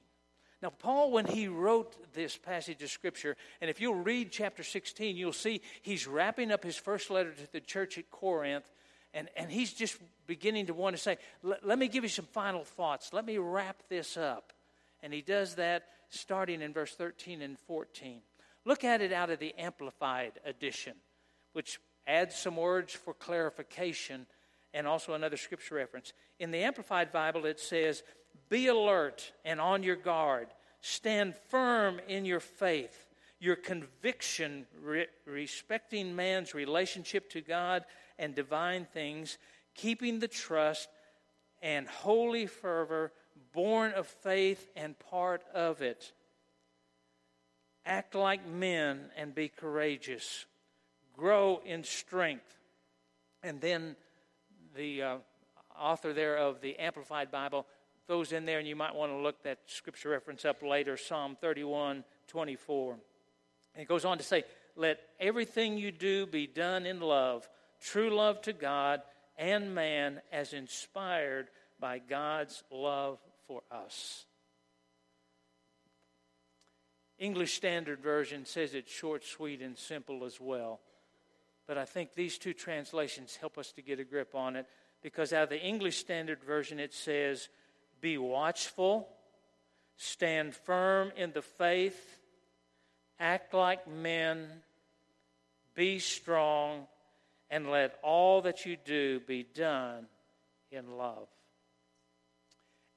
Now, 0.61 0.69
Paul, 0.69 1.11
when 1.11 1.25
he 1.25 1.47
wrote 1.47 2.13
this 2.13 2.37
passage 2.37 2.81
of 2.83 2.89
Scripture, 2.89 3.35
and 3.59 3.69
if 3.69 3.81
you'll 3.81 3.95
read 3.95 4.31
chapter 4.31 4.63
16, 4.63 5.17
you'll 5.17 5.33
see 5.33 5.61
he's 5.81 6.07
wrapping 6.07 6.51
up 6.51 6.63
his 6.63 6.77
first 6.77 7.09
letter 7.09 7.31
to 7.31 7.51
the 7.51 7.59
church 7.59 7.97
at 7.97 8.09
Corinth, 8.11 8.71
and, 9.13 9.27
and 9.35 9.51
he's 9.51 9.73
just 9.73 9.97
beginning 10.25 10.67
to 10.67 10.73
want 10.73 10.95
to 10.95 11.01
say, 11.01 11.17
Let 11.43 11.77
me 11.77 11.87
give 11.87 12.03
you 12.03 12.09
some 12.09 12.25
final 12.25 12.63
thoughts. 12.63 13.11
Let 13.11 13.25
me 13.25 13.37
wrap 13.37 13.83
this 13.89 14.15
up. 14.15 14.53
And 15.01 15.13
he 15.13 15.21
does 15.21 15.55
that 15.55 15.83
starting 16.09 16.61
in 16.61 16.71
verse 16.73 16.93
13 16.95 17.41
and 17.41 17.59
14. 17.59 18.21
Look 18.65 18.83
at 18.83 19.01
it 19.01 19.11
out 19.11 19.29
of 19.29 19.39
the 19.39 19.53
Amplified 19.57 20.33
edition, 20.45 20.93
which 21.51 21.79
adds 22.07 22.35
some 22.35 22.55
words 22.55 22.93
for 22.93 23.13
clarification 23.13 24.25
and 24.73 24.87
also 24.87 25.13
another 25.13 25.37
scripture 25.37 25.75
reference. 25.75 26.13
In 26.39 26.51
the 26.51 26.63
Amplified 26.63 27.11
Bible, 27.11 27.45
it 27.45 27.59
says, 27.59 28.03
be 28.49 28.67
alert 28.67 29.31
and 29.45 29.61
on 29.61 29.83
your 29.83 29.95
guard. 29.95 30.47
Stand 30.81 31.35
firm 31.49 31.99
in 32.07 32.25
your 32.25 32.39
faith. 32.39 33.07
Your 33.39 33.55
conviction 33.55 34.65
re- 34.81 35.07
respecting 35.25 36.15
man's 36.15 36.53
relationship 36.53 37.29
to 37.31 37.41
God 37.41 37.83
and 38.17 38.35
divine 38.35 38.87
things, 38.93 39.37
keeping 39.75 40.19
the 40.19 40.27
trust 40.27 40.89
and 41.61 41.87
holy 41.87 42.45
fervor, 42.45 43.11
born 43.53 43.93
of 43.93 44.07
faith 44.07 44.69
and 44.75 44.97
part 44.99 45.43
of 45.53 45.81
it. 45.81 46.11
Act 47.85 48.15
like 48.15 48.47
men 48.47 49.09
and 49.17 49.35
be 49.35 49.49
courageous. 49.49 50.45
Grow 51.13 51.61
in 51.65 51.83
strength. 51.83 52.57
And 53.41 53.59
then 53.59 53.95
the 54.75 55.01
uh, 55.01 55.15
author 55.79 56.13
there 56.13 56.37
of 56.37 56.61
the 56.61 56.77
Amplified 56.79 57.31
Bible 57.31 57.65
those 58.07 58.33
in 58.33 58.45
there, 58.45 58.59
and 58.59 58.67
you 58.67 58.75
might 58.75 58.95
want 58.95 59.11
to 59.11 59.17
look 59.17 59.43
that 59.43 59.59
scripture 59.65 60.09
reference 60.09 60.43
up 60.43 60.61
later 60.61 60.97
Psalm 60.97 61.37
31 61.39 62.03
24. 62.27 62.93
And 63.75 63.81
it 63.81 63.87
goes 63.87 64.05
on 64.05 64.17
to 64.17 64.23
say, 64.23 64.43
Let 64.75 64.99
everything 65.19 65.77
you 65.77 65.91
do 65.91 66.25
be 66.25 66.47
done 66.47 66.85
in 66.85 66.99
love, 66.99 67.47
true 67.81 68.09
love 68.09 68.41
to 68.41 68.53
God 68.53 69.01
and 69.37 69.73
man, 69.73 70.21
as 70.31 70.53
inspired 70.53 71.47
by 71.79 71.99
God's 71.99 72.63
love 72.71 73.19
for 73.47 73.61
us. 73.71 74.25
English 77.17 77.53
Standard 77.53 78.01
Version 78.01 78.45
says 78.45 78.73
it's 78.73 78.91
short, 78.91 79.23
sweet, 79.23 79.61
and 79.61 79.77
simple 79.77 80.25
as 80.25 80.41
well. 80.41 80.81
But 81.67 81.77
I 81.77 81.85
think 81.85 82.13
these 82.13 82.37
two 82.37 82.53
translations 82.53 83.37
help 83.37 83.57
us 83.57 83.71
to 83.73 83.81
get 83.81 83.99
a 83.99 84.03
grip 84.03 84.35
on 84.35 84.55
it 84.55 84.67
because 85.01 85.33
out 85.33 85.43
of 85.43 85.49
the 85.49 85.61
English 85.61 85.97
Standard 85.97 86.43
Version 86.43 86.79
it 86.79 86.93
says, 86.93 87.49
be 88.01 88.17
watchful, 88.17 89.07
stand 89.97 90.53
firm 90.53 91.11
in 91.15 91.31
the 91.31 91.41
faith, 91.41 92.19
act 93.19 93.53
like 93.53 93.87
men, 93.87 94.47
be 95.75 95.99
strong, 95.99 96.87
and 97.49 97.69
let 97.69 97.97
all 98.01 98.41
that 98.41 98.65
you 98.65 98.77
do 98.83 99.21
be 99.21 99.43
done 99.43 100.07
in 100.71 100.97
love. 100.97 101.27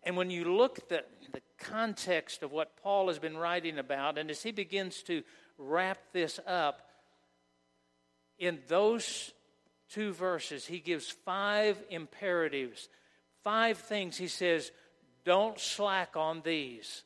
And 0.02 0.16
when 0.16 0.30
you 0.30 0.56
look 0.56 0.78
at 0.78 0.88
the, 0.88 1.04
the 1.32 1.42
context 1.58 2.42
of 2.42 2.52
what 2.52 2.76
Paul 2.82 3.08
has 3.08 3.18
been 3.18 3.36
writing 3.36 3.78
about, 3.78 4.18
and 4.18 4.30
as 4.30 4.42
he 4.42 4.52
begins 4.52 5.02
to 5.04 5.22
wrap 5.58 5.98
this 6.12 6.38
up, 6.46 6.85
in 8.38 8.58
those 8.68 9.32
two 9.90 10.12
verses, 10.12 10.66
he 10.66 10.80
gives 10.80 11.08
five 11.08 11.82
imperatives, 11.90 12.88
five 13.42 13.78
things 13.78 14.16
he 14.16 14.28
says 14.28 14.70
don't 15.24 15.58
slack 15.58 16.16
on 16.16 16.42
these. 16.42 17.02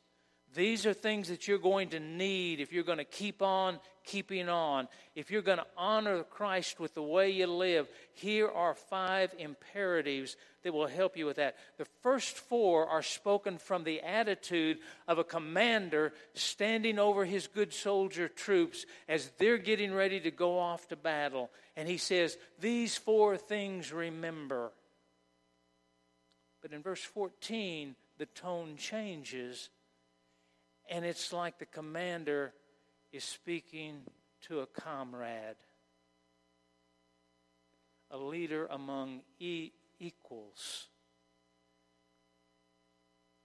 These 0.53 0.85
are 0.85 0.93
things 0.93 1.29
that 1.29 1.47
you're 1.47 1.57
going 1.57 1.89
to 1.89 1.99
need 1.99 2.59
if 2.59 2.73
you're 2.73 2.83
going 2.83 2.97
to 2.97 3.03
keep 3.03 3.41
on 3.41 3.79
keeping 4.03 4.49
on. 4.49 4.87
If 5.15 5.31
you're 5.31 5.41
going 5.41 5.59
to 5.59 5.67
honor 5.77 6.23
Christ 6.23 6.79
with 6.79 6.93
the 6.93 7.03
way 7.03 7.29
you 7.29 7.47
live, 7.47 7.87
here 8.13 8.49
are 8.49 8.73
five 8.73 9.33
imperatives 9.37 10.35
that 10.63 10.73
will 10.73 10.87
help 10.87 11.17
you 11.17 11.25
with 11.25 11.37
that. 11.37 11.55
The 11.77 11.87
first 12.01 12.37
four 12.37 12.87
are 12.87 13.01
spoken 13.01 13.57
from 13.57 13.83
the 13.83 14.01
attitude 14.01 14.79
of 15.07 15.17
a 15.17 15.23
commander 15.23 16.13
standing 16.33 16.99
over 16.99 17.25
his 17.25 17.47
good 17.47 17.73
soldier 17.73 18.27
troops 18.27 18.85
as 19.07 19.31
they're 19.37 19.57
getting 19.57 19.93
ready 19.93 20.19
to 20.21 20.31
go 20.31 20.59
off 20.59 20.87
to 20.89 20.95
battle. 20.95 21.49
And 21.75 21.87
he 21.87 21.97
says, 21.97 22.37
These 22.59 22.97
four 22.97 23.37
things 23.37 23.91
remember. 23.91 24.71
But 26.61 26.73
in 26.73 26.83
verse 26.83 27.03
14, 27.03 27.95
the 28.19 28.27
tone 28.27 28.75
changes, 28.77 29.69
and 30.91 31.05
it's 31.05 31.31
like 31.31 31.57
the 31.57 31.65
commander 31.65 32.53
is 33.13 33.23
speaking 33.23 34.01
to 34.47 34.59
a 34.59 34.65
comrade, 34.65 35.55
a 38.11 38.17
leader 38.17 38.67
among 38.69 39.21
e- 39.39 39.71
equals, 39.99 40.89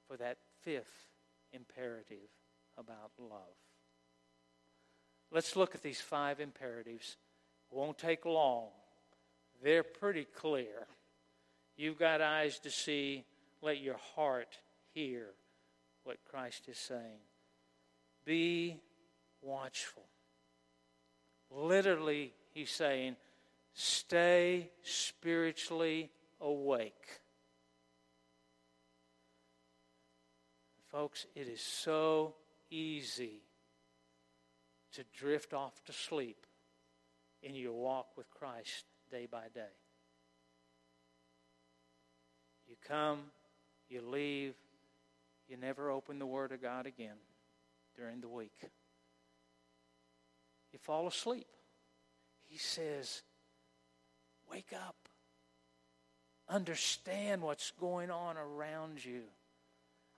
for 0.08 0.16
that 0.16 0.38
fifth 0.62 1.12
imperative 1.52 2.28
about 2.76 3.12
love. 3.18 3.54
Let's 5.30 5.54
look 5.54 5.76
at 5.76 5.82
these 5.82 6.00
five 6.00 6.40
imperatives. 6.40 7.16
It 7.70 7.76
Won't 7.76 7.98
take 7.98 8.24
long. 8.24 8.68
They're 9.62 9.84
pretty 9.84 10.24
clear. 10.24 10.88
You've 11.76 11.98
got 11.98 12.20
eyes 12.20 12.58
to 12.60 12.70
see. 12.70 13.24
Let 13.62 13.80
your 13.80 13.98
heart 14.16 14.58
hear 14.94 15.28
what 16.02 16.18
Christ 16.28 16.68
is 16.68 16.78
saying. 16.78 17.25
Be 18.26 18.80
watchful. 19.40 20.02
Literally, 21.48 22.32
he's 22.52 22.70
saying, 22.70 23.14
stay 23.72 24.70
spiritually 24.82 26.10
awake. 26.40 27.20
Folks, 30.90 31.26
it 31.36 31.46
is 31.46 31.60
so 31.60 32.34
easy 32.68 33.42
to 34.92 35.04
drift 35.16 35.54
off 35.54 35.84
to 35.84 35.92
sleep 35.92 36.46
in 37.42 37.54
your 37.54 37.74
walk 37.74 38.08
with 38.16 38.28
Christ 38.30 38.86
day 39.10 39.28
by 39.30 39.44
day. 39.54 39.76
You 42.66 42.74
come, 42.88 43.20
you 43.88 44.00
leave, 44.00 44.54
you 45.48 45.56
never 45.56 45.90
open 45.90 46.18
the 46.18 46.26
Word 46.26 46.50
of 46.50 46.60
God 46.60 46.86
again 46.86 47.16
during 47.96 48.20
the 48.20 48.28
week. 48.28 48.54
You 50.72 50.78
fall 50.78 51.06
asleep. 51.06 51.46
He 52.44 52.58
says, 52.58 53.22
Wake 54.50 54.72
up. 54.74 54.96
Understand 56.48 57.42
what's 57.42 57.72
going 57.72 58.10
on 58.10 58.36
around 58.36 59.04
you. 59.04 59.22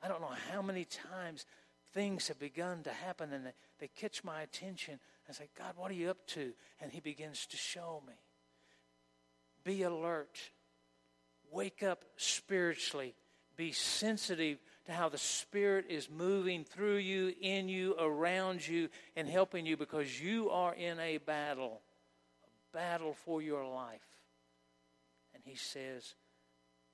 I 0.03 0.09
don't 0.09 0.21
know 0.21 0.35
how 0.53 0.61
many 0.61 0.85
times 0.85 1.47
things 1.95 2.29
have 2.29 2.39
begun 2.39 2.83
to 2.83 2.91
happen 2.91 3.33
and 3.33 3.47
they, 3.47 3.53
they 3.81 3.89
catch 3.89 4.23
my 4.23 4.43
attention, 4.43 5.01
I 5.29 5.33
say, 5.33 5.49
God, 5.57 5.75
what 5.77 5.91
are 5.91 5.95
you 5.95 6.11
up 6.11 6.27
to? 6.29 6.53
And 6.81 6.91
He 6.91 7.01
begins 7.01 7.47
to 7.47 7.57
show 7.57 8.03
me. 8.07 8.15
Be 9.65 9.83
alert. 9.83 10.39
Wake 11.51 11.83
up 11.83 12.05
spiritually. 12.17 13.15
Be 13.57 13.73
sensitive 13.73 14.59
to 14.89 14.95
how 14.95 15.11
the 15.11 15.19
Spirit 15.19 15.85
is 15.91 16.09
moving 16.09 16.65
through 16.65 16.97
you, 16.97 17.35
in 17.43 17.69
you, 17.69 17.95
around 18.01 18.67
you, 18.67 18.89
and 19.17 19.29
helping 19.29 19.67
you 19.67 19.77
because 19.77 20.19
you 20.19 20.49
are 20.49 20.75
in 20.75 20.99
a 20.99 21.19
battle, 21.19 21.83
a 22.43 22.77
battle 22.77 23.13
for 23.13 23.43
your 23.43 23.69
life. 23.69 24.01
And 25.35 25.43
He 25.45 25.57
says, 25.57 26.15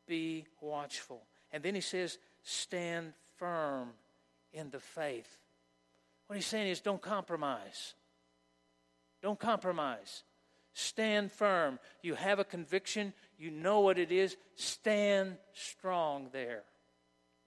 Be 0.08 0.44
watchful. 0.60 1.22
And 1.52 1.62
then 1.62 1.76
He 1.76 1.80
says, 1.80 2.18
Stand 2.42 3.12
firm 3.38 3.90
in 4.52 4.70
the 4.70 4.80
faith. 4.80 5.38
What 6.26 6.34
He's 6.34 6.46
saying 6.46 6.66
is, 6.66 6.80
don't 6.80 7.00
compromise. 7.00 7.94
Don't 9.22 9.38
compromise. 9.38 10.24
Stand 10.72 11.30
firm. 11.30 11.78
You 12.02 12.16
have 12.16 12.40
a 12.40 12.44
conviction, 12.44 13.12
you 13.38 13.52
know 13.52 13.78
what 13.78 14.00
it 14.00 14.10
is. 14.10 14.36
Stand 14.56 15.36
strong 15.52 16.30
there. 16.32 16.64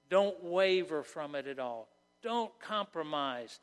Don't 0.09 0.43
waver 0.43 1.03
from 1.03 1.35
it 1.35 1.47
at 1.47 1.59
all. 1.59 1.89
Don't 2.21 2.51
compromise. 2.59 3.59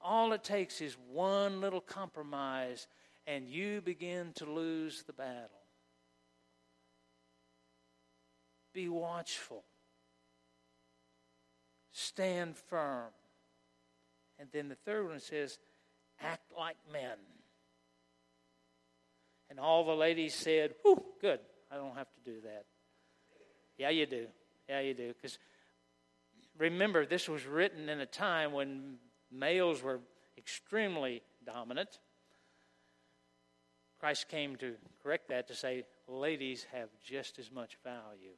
All 0.00 0.32
it 0.32 0.44
takes 0.44 0.80
is 0.80 0.96
one 1.10 1.60
little 1.60 1.80
compromise, 1.80 2.86
and 3.26 3.48
you 3.48 3.80
begin 3.80 4.32
to 4.34 4.44
lose 4.44 5.04
the 5.04 5.12
battle. 5.12 5.50
Be 8.72 8.88
watchful. 8.88 9.64
Stand 11.92 12.56
firm. 12.56 13.10
And 14.38 14.48
then 14.52 14.68
the 14.68 14.74
third 14.74 15.08
one 15.08 15.20
says, 15.20 15.58
act 16.20 16.52
like 16.56 16.76
men. 16.92 17.16
And 19.50 19.60
all 19.60 19.84
the 19.84 19.92
ladies 19.92 20.34
said, 20.34 20.74
Whew, 20.82 21.04
good. 21.20 21.38
I 21.70 21.76
don't 21.76 21.94
have 21.94 22.08
to 22.14 22.30
do 22.30 22.40
that. 22.44 22.64
Yeah, 23.76 23.90
you 23.90 24.06
do. 24.06 24.26
Yeah, 24.68 24.80
you 24.80 24.94
do. 24.94 25.08
Because 25.08 25.38
remember, 26.58 27.06
this 27.06 27.28
was 27.28 27.46
written 27.46 27.88
in 27.88 28.00
a 28.00 28.06
time 28.06 28.52
when 28.52 28.96
males 29.30 29.82
were 29.82 30.00
extremely 30.36 31.22
dominant. 31.44 31.98
Christ 34.00 34.28
came 34.28 34.56
to 34.56 34.74
correct 35.02 35.28
that 35.28 35.48
to 35.48 35.54
say 35.54 35.84
ladies 36.08 36.66
have 36.72 36.88
just 37.04 37.38
as 37.38 37.50
much 37.50 37.78
value. 37.84 38.34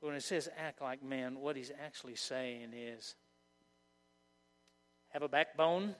When 0.00 0.14
it 0.14 0.22
says 0.22 0.48
act 0.56 0.80
like 0.80 1.02
men, 1.02 1.40
what 1.40 1.56
he's 1.56 1.72
actually 1.84 2.14
saying 2.14 2.72
is 2.74 3.16
have 5.08 5.22
a 5.22 5.28
backbone, 5.28 5.94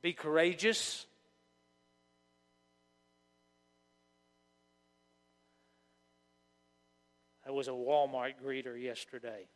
be 0.00 0.12
courageous. 0.12 1.06
I 7.52 7.54
was 7.54 7.68
a 7.68 7.72
Walmart 7.72 8.36
greeter 8.42 8.82
yesterday. 8.82 9.46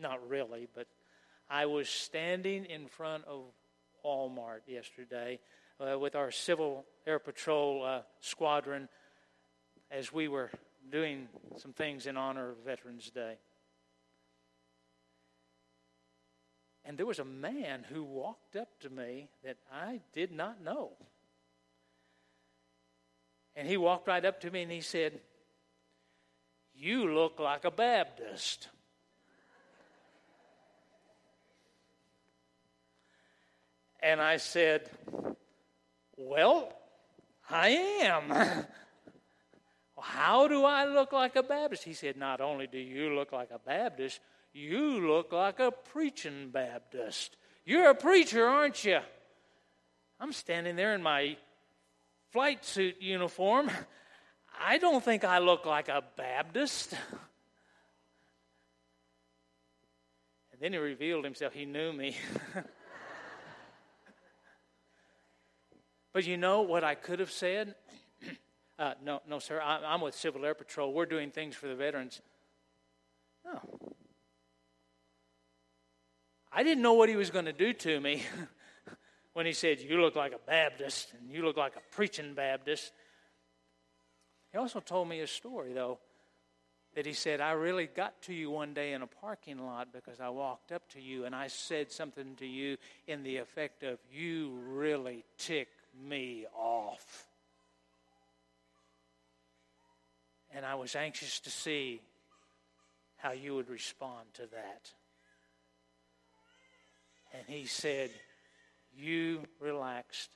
Not 0.00 0.28
really, 0.28 0.66
but 0.74 0.88
I 1.48 1.66
was 1.66 1.88
standing 1.88 2.64
in 2.64 2.88
front 2.88 3.24
of 3.26 3.44
Walmart 4.04 4.62
yesterday 4.66 5.38
uh, 5.78 5.96
with 5.96 6.16
our 6.16 6.32
Civil 6.32 6.86
Air 7.06 7.20
Patrol 7.20 7.84
uh, 7.84 8.00
squadron 8.18 8.88
as 9.92 10.12
we 10.12 10.26
were 10.26 10.50
doing 10.90 11.28
some 11.58 11.72
things 11.72 12.04
in 12.04 12.16
honor 12.16 12.50
of 12.50 12.56
Veterans 12.66 13.08
Day. 13.10 13.36
And 16.84 16.98
there 16.98 17.06
was 17.06 17.20
a 17.20 17.24
man 17.24 17.84
who 17.88 18.02
walked 18.02 18.56
up 18.56 18.80
to 18.80 18.90
me 18.90 19.28
that 19.44 19.58
I 19.72 20.00
did 20.12 20.32
not 20.32 20.60
know. 20.60 20.94
And 23.54 23.68
he 23.68 23.76
walked 23.76 24.08
right 24.08 24.24
up 24.24 24.40
to 24.40 24.50
me 24.50 24.62
and 24.62 24.72
he 24.72 24.80
said, 24.80 25.20
You 26.74 27.14
look 27.14 27.38
like 27.38 27.64
a 27.64 27.70
Baptist. 27.70 28.68
And 34.02 34.20
I 34.20 34.36
said, 34.36 34.90
Well, 36.16 36.72
I 37.48 37.68
am. 38.02 38.64
How 39.98 40.48
do 40.48 40.64
I 40.64 40.84
look 40.84 41.12
like 41.12 41.36
a 41.36 41.42
Baptist? 41.42 41.84
He 41.84 41.94
said, 41.94 42.16
Not 42.16 42.40
only 42.42 42.66
do 42.66 42.78
you 42.78 43.14
look 43.14 43.32
like 43.32 43.50
a 43.50 43.58
Baptist, 43.58 44.20
you 44.52 45.06
look 45.08 45.32
like 45.32 45.58
a 45.58 45.70
preaching 45.70 46.50
Baptist. 46.50 47.36
You're 47.64 47.90
a 47.90 47.94
preacher, 47.94 48.46
aren't 48.46 48.84
you? 48.84 49.00
I'm 50.20 50.32
standing 50.32 50.76
there 50.76 50.94
in 50.94 51.02
my 51.02 51.36
flight 52.30 52.64
suit 52.64 52.96
uniform. 53.00 53.70
I 54.60 54.78
don't 54.78 55.04
think 55.04 55.24
I 55.24 55.38
look 55.38 55.66
like 55.66 55.88
a 55.88 56.02
Baptist. 56.16 56.94
And 60.54 60.62
then 60.62 60.72
he 60.72 60.78
revealed 60.78 61.24
himself. 61.24 61.52
He 61.52 61.64
knew 61.64 61.92
me. 61.92 62.16
but 66.12 66.24
you 66.24 66.36
know 66.36 66.60
what 66.60 66.84
I 66.84 66.94
could 66.94 67.18
have 67.18 67.32
said? 67.32 67.74
uh, 68.78 68.94
no, 69.04 69.20
no, 69.28 69.40
sir. 69.40 69.60
I, 69.60 69.78
I'm 69.84 70.00
with 70.00 70.14
Civil 70.14 70.44
Air 70.44 70.54
Patrol. 70.54 70.92
We're 70.92 71.06
doing 71.06 71.32
things 71.32 71.56
for 71.56 71.66
the 71.66 71.74
veterans. 71.74 72.20
No. 73.44 73.58
I 76.52 76.62
didn't 76.62 76.82
know 76.82 76.92
what 76.92 77.08
he 77.08 77.16
was 77.16 77.30
going 77.30 77.46
to 77.46 77.52
do 77.52 77.72
to 77.72 78.00
me 78.00 78.22
when 79.32 79.46
he 79.46 79.52
said, 79.52 79.80
You 79.80 80.00
look 80.00 80.14
like 80.14 80.32
a 80.32 80.38
Baptist 80.46 81.12
and 81.18 81.32
you 81.32 81.44
look 81.44 81.56
like 81.56 81.74
a 81.74 81.82
preaching 81.96 82.34
Baptist. 82.34 82.92
He 84.54 84.58
also 84.58 84.78
told 84.78 85.08
me 85.08 85.18
a 85.18 85.26
story, 85.26 85.72
though, 85.72 85.98
that 86.94 87.06
he 87.06 87.12
said, 87.12 87.40
I 87.40 87.52
really 87.52 87.88
got 87.88 88.22
to 88.22 88.32
you 88.32 88.52
one 88.52 88.72
day 88.72 88.92
in 88.92 89.02
a 89.02 89.06
parking 89.08 89.58
lot 89.58 89.88
because 89.92 90.20
I 90.20 90.28
walked 90.28 90.70
up 90.70 90.88
to 90.90 91.00
you 91.00 91.24
and 91.24 91.34
I 91.34 91.48
said 91.48 91.90
something 91.90 92.36
to 92.36 92.46
you 92.46 92.76
in 93.08 93.24
the 93.24 93.38
effect 93.38 93.82
of, 93.82 93.98
You 94.12 94.52
really 94.68 95.24
tick 95.38 95.66
me 96.06 96.46
off. 96.54 97.26
And 100.54 100.64
I 100.64 100.76
was 100.76 100.94
anxious 100.94 101.40
to 101.40 101.50
see 101.50 102.00
how 103.16 103.32
you 103.32 103.56
would 103.56 103.68
respond 103.68 104.28
to 104.34 104.42
that. 104.42 104.92
And 107.32 107.42
he 107.48 107.66
said, 107.66 108.10
You 108.96 109.40
relaxed 109.58 110.30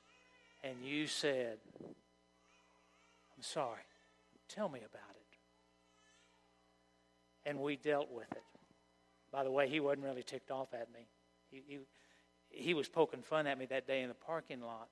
and 0.65 0.75
you 0.83 1.07
said, 1.07 1.59
I'm 1.85 3.43
sorry. 3.43 3.79
Tell 4.49 4.69
me 4.69 4.81
about 4.81 5.15
it. 5.15 5.27
And 7.49 7.61
we 7.61 7.77
dealt 7.77 8.11
with 8.11 8.31
it. 8.33 8.43
By 9.31 9.45
the 9.45 9.51
way, 9.51 9.69
he 9.69 9.81
wasn't 9.81 10.05
really 10.05 10.23
ticked 10.23 10.51
off 10.51 10.73
at 10.75 10.93
me. 10.93 11.07
He, 11.51 11.63
he, 11.67 11.79
he 12.51 12.75
was 12.75 12.89
poking 12.89 13.23
fun 13.23 13.47
at 13.47 13.59
me 13.59 13.67
that 13.67 13.87
day 13.87 14.03
in 14.03 14.09
the 14.09 14.15
parking 14.15 14.61
lot. 14.61 14.89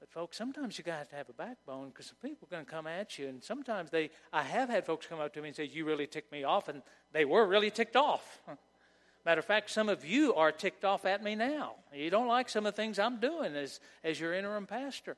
But 0.00 0.10
folks, 0.10 0.36
sometimes 0.36 0.78
you 0.78 0.84
to 0.84 1.16
have 1.16 1.28
a 1.28 1.32
backbone 1.32 1.88
because 1.88 2.06
some 2.06 2.16
people 2.22 2.46
are 2.46 2.54
going 2.54 2.64
to 2.64 2.70
come 2.70 2.86
at 2.86 3.18
you, 3.18 3.28
and 3.28 3.42
sometimes 3.42 3.90
they. 3.90 4.10
I 4.32 4.42
have 4.42 4.68
had 4.68 4.86
folks 4.86 5.06
come 5.06 5.18
up 5.18 5.34
to 5.34 5.42
me 5.42 5.48
and 5.48 5.56
say, 5.56 5.64
"You 5.64 5.84
really 5.84 6.06
ticked 6.06 6.30
me 6.30 6.44
off," 6.44 6.68
and 6.68 6.82
they 7.12 7.24
were 7.24 7.44
really 7.46 7.70
ticked 7.70 7.96
off. 7.96 8.40
Matter 9.24 9.40
of 9.40 9.44
fact, 9.44 9.70
some 9.70 9.88
of 9.88 10.04
you 10.04 10.34
are 10.34 10.52
ticked 10.52 10.84
off 10.84 11.04
at 11.04 11.22
me 11.22 11.34
now. 11.34 11.74
You 11.92 12.10
don't 12.10 12.28
like 12.28 12.48
some 12.48 12.64
of 12.64 12.74
the 12.74 12.80
things 12.80 12.98
I'm 12.98 13.18
doing 13.18 13.56
as, 13.56 13.80
as 14.04 14.18
your 14.18 14.32
interim 14.32 14.66
pastor. 14.66 15.16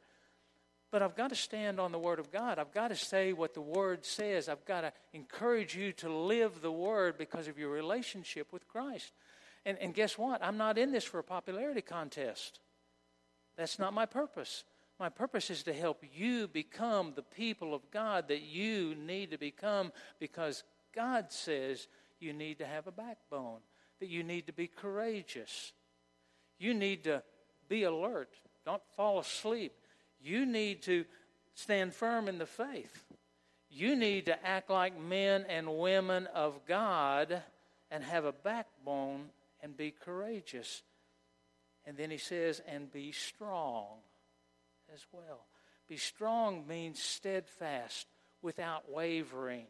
But 0.91 1.03
I've 1.03 1.15
got 1.15 1.29
to 1.29 1.37
stand 1.37 1.79
on 1.79 1.93
the 1.93 1.99
Word 1.99 2.19
of 2.19 2.33
God. 2.33 2.59
I've 2.59 2.73
got 2.73 2.89
to 2.89 2.97
say 2.97 3.33
what 3.33 3.55
the 3.55 3.61
Word 3.61 4.05
says. 4.05 4.49
I've 4.49 4.65
got 4.65 4.81
to 4.81 4.93
encourage 5.13 5.77
you 5.77 5.93
to 5.95 6.13
live 6.13 6.63
the 6.63 6.73
Word 6.73 7.17
because 7.17 7.47
of 7.47 7.59
your 7.59 7.71
relationship 7.71 8.53
with 8.53 8.67
Christ. 8.67 9.13
And, 9.65 9.79
and 9.79 9.95
guess 9.95 10.19
what? 10.19 10.43
I'm 10.43 10.57
not 10.57 10.79
in 10.79 10.91
this 10.91 11.05
for 11.05 11.19
a 11.19 11.25
popularity 11.25 11.83
contest. 11.83 12.59
That's 13.57 13.79
not 13.79 13.93
my 13.93 14.07
purpose. 14.07 14.65
My 14.99 15.09
purpose 15.09 15.49
is 15.49 15.63
to 15.63 15.73
help 15.73 16.03
you 16.13 16.49
become 16.49 17.13
the 17.15 17.23
people 17.23 17.73
of 17.75 17.91
God 17.91 18.29
that 18.29 18.43
you 18.43 18.95
need 18.95 19.31
to 19.31 19.39
become 19.39 19.93
because 20.19 20.65
God 20.95 21.27
says 21.31 21.89
you 22.19 22.33
need 22.33 22.59
to 22.59 22.67
have 22.67 22.87
a 22.87 22.93
backbone 22.93 23.61
that 24.01 24.09
you 24.09 24.23
need 24.23 24.47
to 24.47 24.53
be 24.53 24.67
courageous. 24.67 25.73
You 26.59 26.75
need 26.75 27.05
to 27.05 27.23
be 27.69 27.85
alert. 27.85 28.31
Don't 28.65 28.83
fall 28.97 29.19
asleep. 29.19 29.73
You 30.21 30.47
need 30.47 30.83
to 30.83 31.05
stand 31.55 31.95
firm 31.95 32.29
in 32.29 32.39
the 32.39 32.47
faith. 32.47 33.05
You 33.71 33.97
need 33.97 34.27
to 34.27 34.47
act 34.47 34.71
like 34.71 34.99
men 35.01 35.45
and 35.49 35.79
women 35.79 36.27
of 36.35 36.67
God 36.67 37.43
and 37.91 38.05
have 38.05 38.25
a 38.25 38.33
backbone 38.33 39.31
and 39.63 39.77
be 39.77 39.91
courageous. 39.93 40.83
And 41.87 41.97
then 41.97 42.11
he 42.11 42.19
says, 42.19 42.61
and 42.67 42.93
be 42.93 43.13
strong 43.13 43.87
as 44.93 45.05
well. 45.13 45.47
Be 45.89 45.97
strong 45.97 46.67
means 46.67 47.01
steadfast, 47.01 48.07
without 48.43 48.91
wavering. 48.91 49.67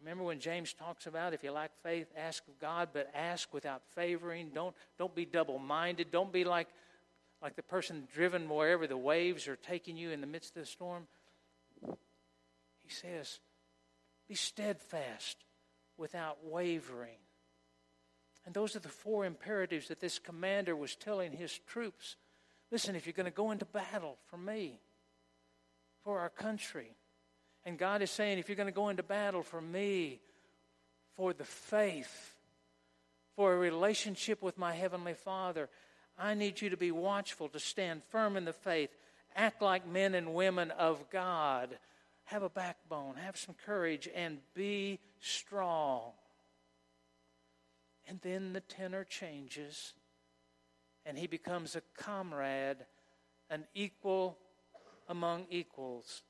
Remember 0.00 0.24
when 0.24 0.40
James 0.40 0.74
talks 0.74 1.06
about 1.06 1.32
if 1.32 1.42
you 1.42 1.52
lack 1.52 1.70
faith, 1.82 2.08
ask 2.16 2.46
of 2.48 2.58
God, 2.58 2.90
but 2.92 3.10
ask 3.14 3.52
without 3.54 3.82
favoring. 3.94 4.50
Don't, 4.54 4.74
don't 4.98 5.14
be 5.14 5.24
double 5.24 5.58
minded. 5.58 6.10
Don't 6.10 6.32
be 6.32 6.44
like, 6.44 6.68
like 7.44 7.56
the 7.56 7.62
person 7.62 8.08
driven 8.10 8.48
wherever 8.48 8.86
the 8.86 8.96
waves 8.96 9.46
are 9.48 9.56
taking 9.56 9.98
you 9.98 10.08
in 10.10 10.22
the 10.22 10.26
midst 10.26 10.56
of 10.56 10.62
the 10.62 10.66
storm. 10.66 11.06
He 11.86 12.88
says, 12.88 13.38
be 14.26 14.34
steadfast 14.34 15.36
without 15.98 16.38
wavering. 16.42 17.18
And 18.46 18.54
those 18.54 18.74
are 18.76 18.80
the 18.80 18.88
four 18.88 19.26
imperatives 19.26 19.88
that 19.88 20.00
this 20.00 20.18
commander 20.18 20.74
was 20.74 20.96
telling 20.96 21.32
his 21.32 21.60
troops. 21.66 22.16
Listen, 22.70 22.96
if 22.96 23.04
you're 23.04 23.12
going 23.12 23.26
to 23.26 23.30
go 23.30 23.50
into 23.50 23.66
battle 23.66 24.16
for 24.30 24.38
me, 24.38 24.80
for 26.02 26.20
our 26.20 26.30
country, 26.30 26.96
and 27.66 27.78
God 27.78 28.00
is 28.00 28.10
saying, 28.10 28.38
if 28.38 28.48
you're 28.48 28.56
going 28.56 28.68
to 28.68 28.72
go 28.72 28.88
into 28.88 29.02
battle 29.02 29.42
for 29.42 29.60
me, 29.60 30.18
for 31.14 31.34
the 31.34 31.44
faith, 31.44 32.36
for 33.36 33.52
a 33.52 33.58
relationship 33.58 34.40
with 34.40 34.56
my 34.56 34.72
Heavenly 34.72 35.14
Father, 35.14 35.68
I 36.18 36.34
need 36.34 36.60
you 36.60 36.70
to 36.70 36.76
be 36.76 36.92
watchful, 36.92 37.48
to 37.48 37.58
stand 37.58 38.02
firm 38.04 38.36
in 38.36 38.44
the 38.44 38.52
faith, 38.52 38.90
act 39.34 39.60
like 39.60 39.86
men 39.86 40.14
and 40.14 40.34
women 40.34 40.70
of 40.70 41.10
God, 41.10 41.78
have 42.24 42.42
a 42.42 42.48
backbone, 42.48 43.16
have 43.16 43.36
some 43.36 43.54
courage, 43.66 44.08
and 44.14 44.38
be 44.54 45.00
strong. 45.20 46.12
And 48.06 48.20
then 48.22 48.52
the 48.52 48.60
tenor 48.60 49.04
changes, 49.04 49.94
and 51.04 51.18
he 51.18 51.26
becomes 51.26 51.74
a 51.74 51.82
comrade, 51.96 52.78
an 53.50 53.64
equal 53.74 54.38
among 55.08 55.46
equals. 55.50 56.22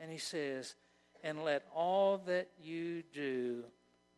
And 0.00 0.10
he 0.10 0.18
says, 0.18 0.74
And 1.22 1.44
let 1.44 1.66
all 1.74 2.18
that 2.26 2.48
you 2.62 3.02
do 3.12 3.64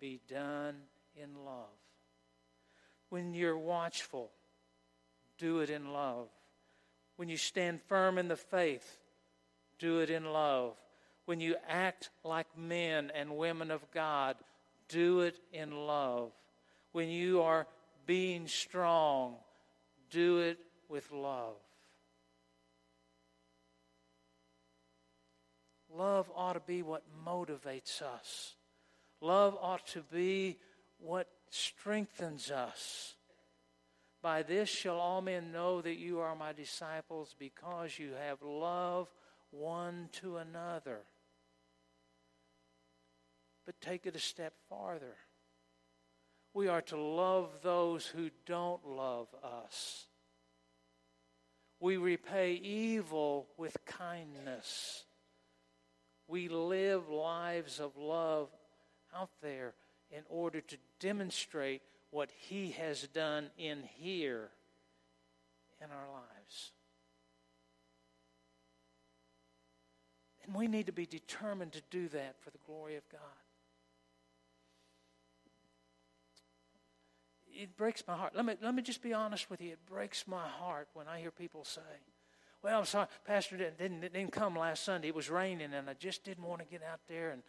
be 0.00 0.20
done 0.28 0.76
in 1.16 1.44
love. 1.44 1.66
When 3.08 3.34
you're 3.34 3.58
watchful, 3.58 4.30
do 5.40 5.60
it 5.60 5.70
in 5.70 5.92
love. 5.92 6.28
When 7.16 7.28
you 7.28 7.36
stand 7.36 7.80
firm 7.88 8.18
in 8.18 8.28
the 8.28 8.36
faith, 8.36 8.98
do 9.78 10.00
it 10.00 10.10
in 10.10 10.24
love. 10.24 10.74
When 11.24 11.40
you 11.40 11.56
act 11.68 12.10
like 12.22 12.46
men 12.56 13.10
and 13.14 13.36
women 13.36 13.70
of 13.70 13.90
God, 13.92 14.36
do 14.88 15.20
it 15.20 15.38
in 15.52 15.72
love. 15.72 16.30
When 16.92 17.08
you 17.08 17.42
are 17.42 17.66
being 18.06 18.46
strong, 18.46 19.36
do 20.10 20.38
it 20.40 20.58
with 20.88 21.10
love. 21.10 21.56
Love 25.96 26.30
ought 26.36 26.52
to 26.54 26.60
be 26.60 26.82
what 26.82 27.02
motivates 27.26 28.02
us. 28.02 28.54
Love 29.20 29.56
ought 29.60 29.86
to 29.88 30.02
be 30.12 30.58
what 30.98 31.28
strengthens 31.50 32.50
us. 32.50 33.14
By 34.22 34.42
this 34.42 34.68
shall 34.68 34.98
all 34.98 35.22
men 35.22 35.50
know 35.52 35.80
that 35.80 35.96
you 35.96 36.20
are 36.20 36.36
my 36.36 36.52
disciples 36.52 37.34
because 37.38 37.98
you 37.98 38.12
have 38.12 38.42
love 38.42 39.08
one 39.50 40.08
to 40.20 40.36
another. 40.36 41.00
But 43.64 43.80
take 43.80 44.06
it 44.06 44.16
a 44.16 44.20
step 44.20 44.52
farther. 44.68 45.16
We 46.52 46.68
are 46.68 46.82
to 46.82 46.96
love 46.96 47.60
those 47.62 48.06
who 48.06 48.30
don't 48.44 48.84
love 48.86 49.28
us. 49.42 50.06
We 51.78 51.96
repay 51.96 52.54
evil 52.54 53.46
with 53.56 53.76
kindness. 53.86 55.04
We 56.28 56.48
live 56.48 57.08
lives 57.08 57.80
of 57.80 57.96
love 57.96 58.50
out 59.16 59.30
there 59.40 59.74
in 60.10 60.22
order 60.28 60.60
to 60.60 60.76
demonstrate 60.98 61.82
what 62.10 62.30
He 62.36 62.70
has 62.72 63.02
done 63.08 63.50
in 63.56 63.82
here 63.98 64.50
in 65.82 65.90
our 65.90 66.12
lives. 66.12 66.72
And 70.44 70.54
we 70.54 70.66
need 70.66 70.86
to 70.86 70.92
be 70.92 71.06
determined 71.06 71.72
to 71.72 71.82
do 71.90 72.08
that 72.08 72.36
for 72.40 72.50
the 72.50 72.58
glory 72.66 72.96
of 72.96 73.08
God. 73.10 73.20
It 77.52 77.76
breaks 77.76 78.02
my 78.06 78.16
heart. 78.16 78.32
Let 78.34 78.44
me, 78.44 78.54
let 78.62 78.74
me 78.74 78.82
just 78.82 79.02
be 79.02 79.12
honest 79.12 79.50
with 79.50 79.60
you. 79.60 79.72
It 79.72 79.86
breaks 79.86 80.26
my 80.26 80.48
heart 80.48 80.88
when 80.94 81.06
I 81.08 81.20
hear 81.20 81.30
people 81.30 81.64
say, 81.64 81.80
well, 82.62 82.78
I'm 82.78 82.84
sorry, 82.84 83.06
Pastor 83.26 83.56
didn't, 83.56 83.78
didn't, 83.78 84.00
didn't 84.00 84.32
come 84.32 84.56
last 84.56 84.84
Sunday. 84.84 85.08
It 85.08 85.14
was 85.14 85.30
raining, 85.30 85.72
and 85.72 85.88
I 85.88 85.94
just 85.94 86.24
didn't 86.24 86.44
want 86.44 86.60
to 86.60 86.66
get 86.66 86.82
out 86.82 87.00
there 87.08 87.30
and, 87.30 87.42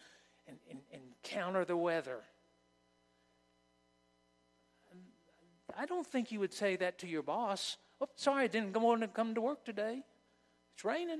and, 0.47 0.57
and, 0.69 0.79
and 0.93 1.67
the 1.67 1.77
weather. 1.77 2.21
I 5.77 5.85
don't 5.85 6.05
think 6.05 6.31
you 6.31 6.39
would 6.39 6.53
say 6.53 6.75
that 6.77 6.99
to 6.99 7.07
your 7.07 7.23
boss. 7.23 7.77
Oh, 7.99 8.07
sorry, 8.15 8.45
I 8.45 8.47
didn't 8.47 8.75
want 8.79 9.01
to 9.01 9.07
come 9.07 9.35
to 9.35 9.41
work 9.41 9.63
today. 9.63 10.03
It's 10.73 10.85
raining. 10.85 11.19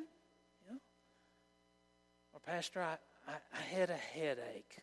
You 0.65 0.73
know? 0.73 0.79
Or, 2.33 2.39
Pastor, 2.39 2.81
I, 2.81 2.97
I, 3.27 3.33
I 3.53 3.61
had 3.61 3.89
a 3.89 3.95
headache, 3.95 4.77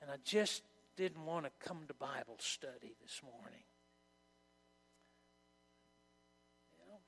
and 0.00 0.10
I 0.10 0.16
just 0.24 0.62
didn't 0.96 1.24
want 1.24 1.44
to 1.44 1.50
come 1.66 1.80
to 1.88 1.94
Bible 1.94 2.36
study 2.38 2.94
this 3.02 3.20
morning. 3.22 3.62
You 6.72 6.78
know, 6.88 6.98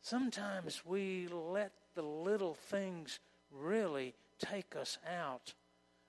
Sometimes 0.00 0.82
we 0.84 1.28
let 1.28 1.72
the 1.94 2.02
little 2.02 2.54
things 2.54 3.20
really 3.50 4.14
take 4.38 4.76
us 4.76 4.98
out 5.20 5.54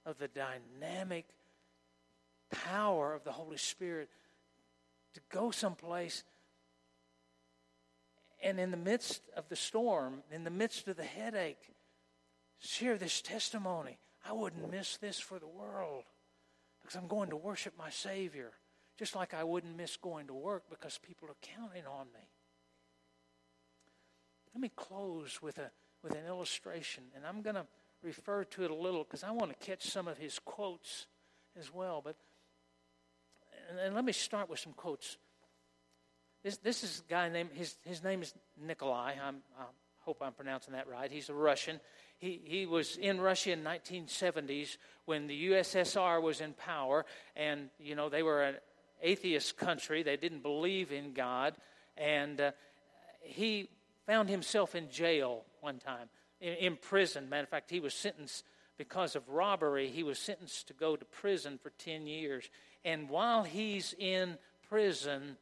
of 0.06 0.18
the 0.18 0.28
dynamic 0.28 1.26
power 2.52 3.14
of 3.14 3.24
the 3.24 3.32
Holy 3.32 3.58
Spirit 3.58 4.10
to 5.16 5.22
go 5.30 5.52
someplace 5.52 6.24
and 8.46 8.60
in 8.60 8.70
the 8.70 8.78
midst 8.78 9.24
of 9.36 9.50
the 9.50 9.56
storm, 9.56 10.22
in 10.32 10.44
the 10.44 10.52
midst 10.52 10.88
of 10.88 10.98
the 10.98 11.04
headache, 11.04 11.74
share 12.60 12.98
this 12.98 13.22
testimony. 13.22 13.98
I 14.28 14.34
wouldn't 14.34 14.72
miss 14.72 14.98
this 14.98 15.20
for 15.20 15.40
the 15.40 15.48
world 15.48 16.04
because 16.82 16.96
I'm 16.96 17.08
going 17.08 17.32
to 17.32 17.36
worship 17.36 17.74
my 17.78 17.90
Savior, 17.90 18.52
just 19.00 19.16
like 19.16 19.34
I 19.34 19.44
wouldn't 19.44 19.76
miss 19.76 19.98
going 19.98 20.28
to 20.28 20.34
work 20.34 20.64
because 20.70 21.00
people 21.00 21.28
are 21.28 21.36
counting 21.42 21.86
on 21.88 22.06
me. 22.14 22.30
Let 24.54 24.62
me 24.62 24.72
close 24.76 25.42
with, 25.42 25.58
a, 25.58 25.72
with 26.04 26.14
an 26.14 26.26
illustration, 26.28 27.06
and 27.16 27.26
I'm 27.26 27.42
going 27.42 27.56
to 27.56 27.66
refer 28.04 28.44
to 28.44 28.64
it 28.64 28.72
a 28.72 28.76
little 28.76 29.04
because 29.04 29.24
I 29.24 29.32
want 29.32 29.58
to 29.58 29.66
catch 29.66 29.90
some 29.90 30.08
of 30.08 30.20
his 30.20 30.40
quotes 30.40 31.08
as 31.60 31.74
well. 31.74 32.02
But 32.04 32.16
and, 33.84 33.96
let 33.96 34.06
me 34.06 34.12
start 34.12 34.50
with 34.50 34.60
some 34.60 34.74
quotes. 34.74 35.18
This, 36.44 36.58
this 36.58 36.84
is 36.84 37.04
a 37.08 37.12
guy 37.12 37.30
named, 37.30 37.50
his, 37.54 37.76
his 37.86 38.04
name 38.04 38.22
is 38.22 38.34
Nikolai. 38.62 39.14
I'm, 39.22 39.38
I 39.60 39.64
hope 40.02 40.18
I'm 40.22 40.34
pronouncing 40.34 40.74
that 40.74 40.88
right. 40.88 41.12
He's 41.12 41.30
a 41.30 41.34
Russian. 41.34 41.80
He, 42.18 42.42
he 42.44 42.66
was 42.66 42.98
in 42.98 43.20
Russia 43.20 43.52
in 43.52 43.64
1970s 43.64 44.78
when 45.06 45.28
the 45.28 45.52
USSR 45.52 46.22
was 46.22 46.42
in 46.42 46.54
power, 46.54 47.06
and, 47.36 47.70
you 47.80 47.96
know, 47.96 48.10
they 48.10 48.24
were 48.24 48.44
an 48.44 48.56
atheist 49.02 49.58
country. 49.58 50.04
They 50.04 50.18
didn't 50.18 50.42
believe 50.44 50.92
in 50.92 51.14
God. 51.14 51.56
And 51.98 52.40
uh, 52.40 52.52
he 53.22 53.70
found 54.06 54.30
himself 54.30 54.76
in 54.76 54.90
jail 54.90 55.44
one 55.62 55.80
time, 55.80 56.10
in, 56.40 56.54
in 56.54 56.76
prison. 56.78 57.30
Matter 57.30 57.44
of 57.44 57.50
fact, 57.50 57.70
he 57.70 57.80
was 57.80 57.94
sentenced 57.94 58.44
because 58.78 59.16
of 59.16 59.28
robbery. 59.30 59.88
He 59.88 60.04
was 60.04 60.20
sentenced 60.20 60.68
to 60.68 60.74
go 60.74 60.96
to 60.96 61.06
prison 61.06 61.60
for 61.62 61.72
10 61.72 62.08
years. 62.08 62.50
And 62.86 63.10
while 63.10 63.44
he's 63.44 63.96
in 63.98 64.38
prison, 64.70 65.38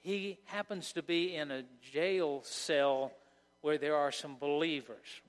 he 0.00 0.38
happens 0.44 0.92
to 0.92 1.02
be 1.02 1.34
in 1.34 1.50
a 1.50 1.64
jail 1.92 2.42
cell 2.44 3.12
where 3.60 3.76
there 3.76 3.96
are 3.96 4.12
some 4.12 4.36
believers. 4.38 5.20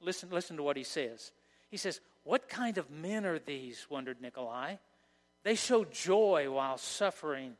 Listen, 0.00 0.30
listen 0.30 0.56
to 0.56 0.62
what 0.62 0.76
he 0.76 0.84
says. 0.84 1.32
He 1.68 1.76
says, 1.76 2.00
What 2.22 2.48
kind 2.48 2.78
of 2.78 2.90
men 2.90 3.26
are 3.26 3.40
these? 3.40 3.86
wondered 3.90 4.20
Nikolai. 4.20 4.76
They 5.42 5.56
show 5.56 5.84
joy 5.84 6.48
while 6.48 6.78
suffering. 6.78 7.54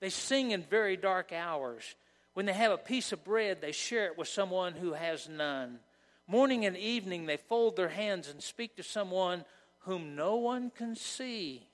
They 0.00 0.10
sing 0.10 0.50
in 0.50 0.62
very 0.62 0.96
dark 0.96 1.32
hours. 1.32 1.94
When 2.34 2.46
they 2.46 2.52
have 2.52 2.72
a 2.72 2.78
piece 2.78 3.12
of 3.12 3.24
bread, 3.24 3.60
they 3.60 3.72
share 3.72 4.06
it 4.06 4.18
with 4.18 4.28
someone 4.28 4.72
who 4.72 4.94
has 4.94 5.28
none. 5.28 5.78
Morning 6.26 6.66
and 6.66 6.76
evening, 6.76 7.26
they 7.26 7.36
fold 7.36 7.76
their 7.76 7.88
hands 7.88 8.28
and 8.28 8.42
speak 8.42 8.76
to 8.76 8.82
someone 8.82 9.44
whom 9.80 10.16
no 10.16 10.36
one 10.36 10.70
can 10.70 10.96
see. 10.96 11.68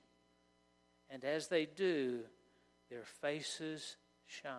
And 1.15 1.23
as 1.23 1.47
they 1.47 1.65
do, 1.65 2.19
their 2.89 3.05
faces 3.21 3.95
shine. 4.27 4.51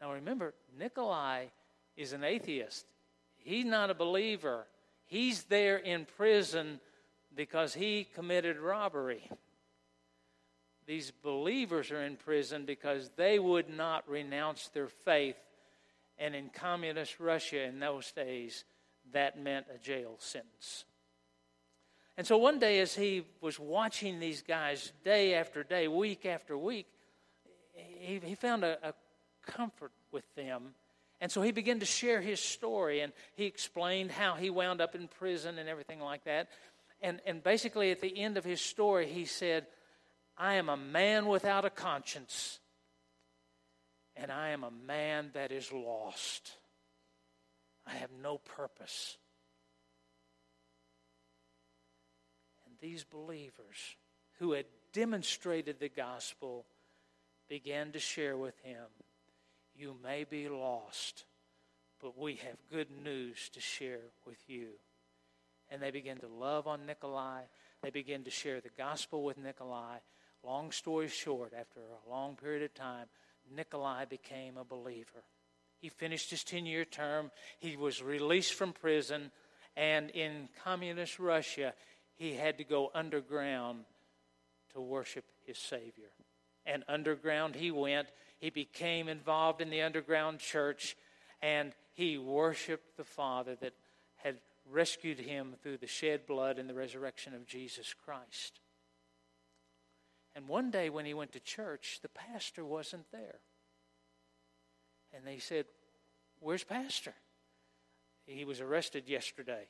Now 0.00 0.14
remember, 0.14 0.54
Nikolai 0.78 1.48
is 1.94 2.14
an 2.14 2.24
atheist. 2.24 2.86
He's 3.36 3.66
not 3.66 3.90
a 3.90 3.94
believer. 3.94 4.66
He's 5.04 5.42
there 5.42 5.76
in 5.76 6.06
prison 6.16 6.80
because 7.36 7.74
he 7.74 8.08
committed 8.14 8.56
robbery. 8.56 9.28
These 10.86 11.10
believers 11.22 11.90
are 11.90 12.02
in 12.02 12.16
prison 12.16 12.64
because 12.64 13.10
they 13.16 13.38
would 13.38 13.68
not 13.68 14.08
renounce 14.08 14.68
their 14.68 14.88
faith. 14.88 15.36
And 16.16 16.34
in 16.34 16.48
communist 16.48 17.20
Russia 17.20 17.62
in 17.64 17.78
those 17.78 18.10
days, 18.12 18.64
that 19.12 19.38
meant 19.38 19.66
a 19.74 19.76
jail 19.76 20.14
sentence. 20.18 20.86
And 22.20 22.26
so 22.26 22.36
one 22.36 22.58
day, 22.58 22.80
as 22.80 22.94
he 22.94 23.24
was 23.40 23.58
watching 23.58 24.20
these 24.20 24.42
guys 24.42 24.92
day 25.04 25.36
after 25.36 25.62
day, 25.62 25.88
week 25.88 26.26
after 26.26 26.54
week, 26.54 26.86
he, 27.72 28.20
he 28.22 28.34
found 28.34 28.62
a, 28.62 28.76
a 28.86 28.92
comfort 29.46 29.92
with 30.12 30.26
them. 30.34 30.74
And 31.22 31.32
so 31.32 31.40
he 31.40 31.50
began 31.50 31.80
to 31.80 31.86
share 31.86 32.20
his 32.20 32.38
story, 32.38 33.00
and 33.00 33.14
he 33.36 33.46
explained 33.46 34.10
how 34.10 34.34
he 34.34 34.50
wound 34.50 34.82
up 34.82 34.94
in 34.94 35.08
prison 35.08 35.58
and 35.58 35.66
everything 35.66 35.98
like 35.98 36.24
that. 36.24 36.48
And, 37.00 37.22
and 37.24 37.42
basically, 37.42 37.90
at 37.90 38.02
the 38.02 38.18
end 38.18 38.36
of 38.36 38.44
his 38.44 38.60
story, 38.60 39.06
he 39.06 39.24
said, 39.24 39.66
I 40.36 40.56
am 40.56 40.68
a 40.68 40.76
man 40.76 41.24
without 41.24 41.64
a 41.64 41.70
conscience, 41.70 42.60
and 44.14 44.30
I 44.30 44.50
am 44.50 44.62
a 44.62 44.70
man 44.70 45.30
that 45.32 45.52
is 45.52 45.72
lost. 45.72 46.58
I 47.86 47.92
have 47.92 48.10
no 48.22 48.36
purpose. 48.36 49.16
These 52.80 53.04
believers 53.04 53.96
who 54.38 54.52
had 54.52 54.66
demonstrated 54.92 55.78
the 55.78 55.88
gospel 55.88 56.64
began 57.48 57.92
to 57.92 57.98
share 57.98 58.36
with 58.36 58.58
him 58.62 58.86
You 59.76 59.96
may 60.02 60.24
be 60.24 60.48
lost, 60.48 61.24
but 62.00 62.18
we 62.18 62.36
have 62.36 62.56
good 62.70 62.88
news 63.04 63.48
to 63.50 63.60
share 63.60 64.10
with 64.26 64.38
you. 64.48 64.68
And 65.70 65.80
they 65.80 65.90
began 65.90 66.18
to 66.18 66.28
love 66.28 66.66
on 66.66 66.86
Nikolai. 66.86 67.42
They 67.82 67.90
began 67.90 68.24
to 68.24 68.30
share 68.30 68.60
the 68.60 68.70
gospel 68.76 69.22
with 69.22 69.38
Nikolai. 69.38 69.98
Long 70.42 70.72
story 70.72 71.08
short, 71.08 71.52
after 71.58 71.80
a 71.80 72.10
long 72.10 72.36
period 72.36 72.62
of 72.62 72.74
time, 72.74 73.06
Nikolai 73.54 74.06
became 74.06 74.56
a 74.56 74.64
believer. 74.64 75.22
He 75.80 75.88
finished 75.88 76.30
his 76.30 76.44
10 76.44 76.66
year 76.66 76.84
term. 76.84 77.30
He 77.58 77.76
was 77.76 78.02
released 78.02 78.54
from 78.54 78.72
prison. 78.72 79.30
And 79.76 80.10
in 80.10 80.48
communist 80.64 81.18
Russia, 81.18 81.74
he 82.20 82.34
had 82.34 82.58
to 82.58 82.64
go 82.64 82.90
underground 82.94 83.86
to 84.74 84.80
worship 84.80 85.24
his 85.46 85.56
Savior. 85.56 86.10
And 86.66 86.84
underground 86.86 87.54
he 87.54 87.70
went. 87.70 88.08
He 88.38 88.50
became 88.50 89.08
involved 89.08 89.62
in 89.62 89.70
the 89.70 89.80
underground 89.80 90.38
church. 90.38 90.98
And 91.40 91.72
he 91.94 92.18
worshiped 92.18 92.98
the 92.98 93.04
Father 93.04 93.56
that 93.62 93.72
had 94.16 94.36
rescued 94.70 95.18
him 95.18 95.54
through 95.62 95.78
the 95.78 95.86
shed 95.86 96.26
blood 96.26 96.58
and 96.58 96.68
the 96.68 96.74
resurrection 96.74 97.34
of 97.34 97.46
Jesus 97.46 97.94
Christ. 97.94 98.60
And 100.36 100.46
one 100.46 100.70
day 100.70 100.90
when 100.90 101.06
he 101.06 101.14
went 101.14 101.32
to 101.32 101.40
church, 101.40 102.00
the 102.02 102.10
pastor 102.10 102.66
wasn't 102.66 103.10
there. 103.12 103.38
And 105.14 105.26
they 105.26 105.38
said, 105.38 105.64
Where's 106.38 106.64
Pastor? 106.64 107.14
He 108.26 108.44
was 108.44 108.60
arrested 108.60 109.08
yesterday, 109.08 109.68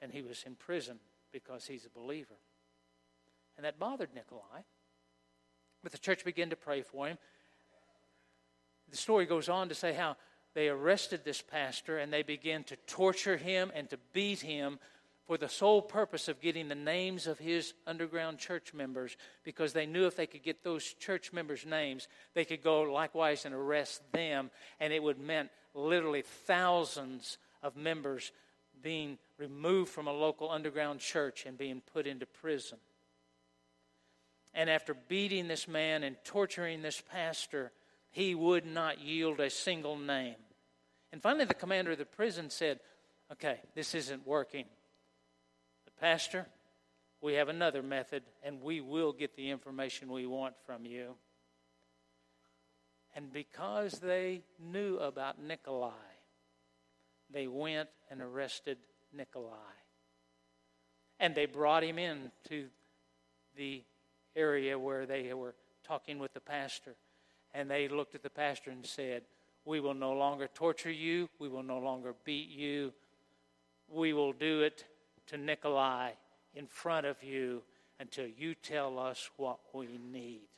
and 0.00 0.12
he 0.12 0.22
was 0.22 0.44
in 0.46 0.54
prison 0.54 1.00
because 1.32 1.66
he's 1.66 1.86
a 1.86 1.98
believer. 1.98 2.38
And 3.56 3.64
that 3.64 3.78
bothered 3.78 4.14
Nikolai. 4.14 4.62
But 5.82 5.92
the 5.92 5.98
church 5.98 6.24
began 6.24 6.50
to 6.50 6.56
pray 6.56 6.82
for 6.82 7.08
him. 7.08 7.18
The 8.90 8.96
story 8.96 9.26
goes 9.26 9.48
on 9.48 9.68
to 9.68 9.74
say 9.74 9.92
how 9.92 10.16
they 10.54 10.68
arrested 10.68 11.24
this 11.24 11.42
pastor 11.42 11.98
and 11.98 12.12
they 12.12 12.22
began 12.22 12.64
to 12.64 12.76
torture 12.86 13.36
him 13.36 13.72
and 13.74 13.88
to 13.90 13.98
beat 14.12 14.40
him 14.40 14.78
for 15.26 15.38
the 15.38 15.48
sole 15.48 15.80
purpose 15.80 16.28
of 16.28 16.40
getting 16.40 16.68
the 16.68 16.74
names 16.74 17.26
of 17.26 17.38
his 17.38 17.74
underground 17.86 18.38
church 18.38 18.74
members 18.74 19.16
because 19.44 19.72
they 19.72 19.86
knew 19.86 20.06
if 20.06 20.16
they 20.16 20.26
could 20.26 20.42
get 20.42 20.64
those 20.64 20.94
church 20.94 21.32
members' 21.32 21.64
names, 21.64 22.08
they 22.34 22.44
could 22.44 22.62
go 22.62 22.82
likewise 22.82 23.44
and 23.44 23.54
arrest 23.54 24.02
them, 24.12 24.50
and 24.80 24.92
it 24.92 25.02
would 25.02 25.18
meant 25.18 25.48
literally 25.74 26.22
thousands 26.22 27.38
of 27.62 27.76
members 27.76 28.32
being 28.82 29.18
removed 29.38 29.90
from 29.90 30.06
a 30.06 30.12
local 30.12 30.50
underground 30.50 31.00
church 31.00 31.46
and 31.46 31.56
being 31.56 31.82
put 31.92 32.06
into 32.06 32.26
prison. 32.26 32.78
And 34.54 34.68
after 34.68 34.94
beating 34.94 35.48
this 35.48 35.66
man 35.66 36.02
and 36.02 36.16
torturing 36.24 36.82
this 36.82 37.00
pastor, 37.00 37.72
he 38.10 38.34
would 38.34 38.66
not 38.66 39.00
yield 39.00 39.40
a 39.40 39.48
single 39.48 39.96
name. 39.96 40.36
And 41.12 41.22
finally, 41.22 41.44
the 41.44 41.54
commander 41.54 41.92
of 41.92 41.98
the 41.98 42.04
prison 42.04 42.50
said, 42.50 42.80
Okay, 43.30 43.60
this 43.74 43.94
isn't 43.94 44.26
working. 44.26 44.66
The 45.86 45.90
pastor, 46.00 46.46
we 47.22 47.34
have 47.34 47.48
another 47.48 47.82
method, 47.82 48.24
and 48.42 48.60
we 48.60 48.82
will 48.82 49.12
get 49.12 49.36
the 49.36 49.50
information 49.50 50.12
we 50.12 50.26
want 50.26 50.54
from 50.66 50.84
you. 50.84 51.14
And 53.14 53.32
because 53.32 54.00
they 54.00 54.42
knew 54.58 54.96
about 54.98 55.40
Nikolai, 55.42 56.11
they 57.32 57.46
went 57.46 57.88
and 58.10 58.20
arrested 58.20 58.78
Nikolai. 59.16 59.56
And 61.20 61.34
they 61.34 61.46
brought 61.46 61.84
him 61.84 61.98
in 61.98 62.30
to 62.48 62.66
the 63.56 63.82
area 64.34 64.78
where 64.78 65.06
they 65.06 65.32
were 65.34 65.54
talking 65.86 66.18
with 66.18 66.32
the 66.34 66.40
pastor. 66.40 66.94
And 67.54 67.70
they 67.70 67.88
looked 67.88 68.14
at 68.14 68.22
the 68.22 68.30
pastor 68.30 68.70
and 68.70 68.84
said, 68.84 69.22
We 69.64 69.80
will 69.80 69.94
no 69.94 70.12
longer 70.12 70.48
torture 70.52 70.90
you. 70.90 71.28
We 71.38 71.48
will 71.48 71.62
no 71.62 71.78
longer 71.78 72.14
beat 72.24 72.48
you. 72.48 72.92
We 73.88 74.12
will 74.12 74.32
do 74.32 74.62
it 74.62 74.84
to 75.28 75.36
Nikolai 75.36 76.12
in 76.54 76.66
front 76.66 77.06
of 77.06 77.22
you 77.22 77.62
until 78.00 78.26
you 78.26 78.54
tell 78.54 78.98
us 78.98 79.30
what 79.36 79.58
we 79.72 79.98
need. 80.12 80.48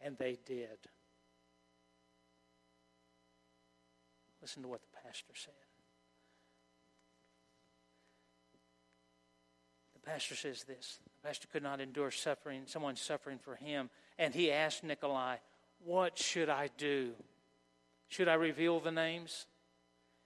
And 0.00 0.16
they 0.16 0.38
did. 0.46 0.78
Listen 4.46 4.62
to 4.62 4.68
what 4.68 4.80
the 4.80 5.00
pastor 5.04 5.32
said. 5.34 5.54
The 9.94 10.08
pastor 10.08 10.36
says 10.36 10.62
this 10.62 11.00
The 11.02 11.26
pastor 11.26 11.48
could 11.52 11.64
not 11.64 11.80
endure 11.80 12.12
suffering, 12.12 12.62
someone 12.66 12.94
suffering 12.94 13.40
for 13.42 13.56
him. 13.56 13.90
And 14.20 14.32
he 14.32 14.52
asked 14.52 14.84
Nikolai, 14.84 15.38
What 15.84 16.16
should 16.16 16.48
I 16.48 16.70
do? 16.78 17.10
Should 18.06 18.28
I 18.28 18.34
reveal 18.34 18.78
the 18.78 18.92
names? 18.92 19.46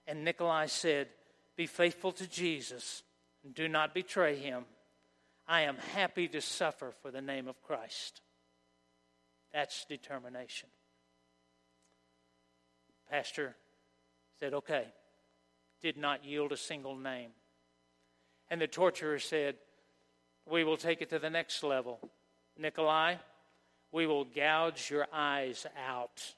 And 0.07 0.23
Nikolai 0.23 0.67
said, 0.67 1.09
be 1.57 1.67
faithful 1.67 2.13
to 2.13 2.27
Jesus 2.27 3.03
and 3.43 3.55
do 3.55 3.69
not 3.69 3.95
betray 3.95 4.37
him. 4.37 4.65
I 5.49 5.63
am 5.63 5.79
happy 5.95 6.29
to 6.29 6.43
suffer 6.43 6.93
for 7.01 7.11
the 7.11 7.23
name 7.23 7.49
of 7.49 7.63
Christ. 7.63 8.21
That's 9.55 9.87
determination. 9.87 10.69
Pastor 13.11 13.57
said, 14.41 14.55
okay, 14.55 14.87
did 15.83 15.97
not 15.97 16.25
yield 16.25 16.53
a 16.53 16.57
single 16.57 16.97
name. 16.97 17.31
And 18.51 18.61
the 18.61 18.67
torturer 18.67 19.19
said, 19.19 19.57
We 20.51 20.65
will 20.65 20.77
take 20.77 21.03
it 21.03 21.11
to 21.11 21.19
the 21.19 21.31
next 21.31 21.63
level. 21.63 22.01
Nikolai, 22.59 23.17
we 23.93 24.07
will 24.07 24.25
gouge 24.25 24.91
your 24.91 25.07
eyes 25.13 25.67
out. 25.89 26.35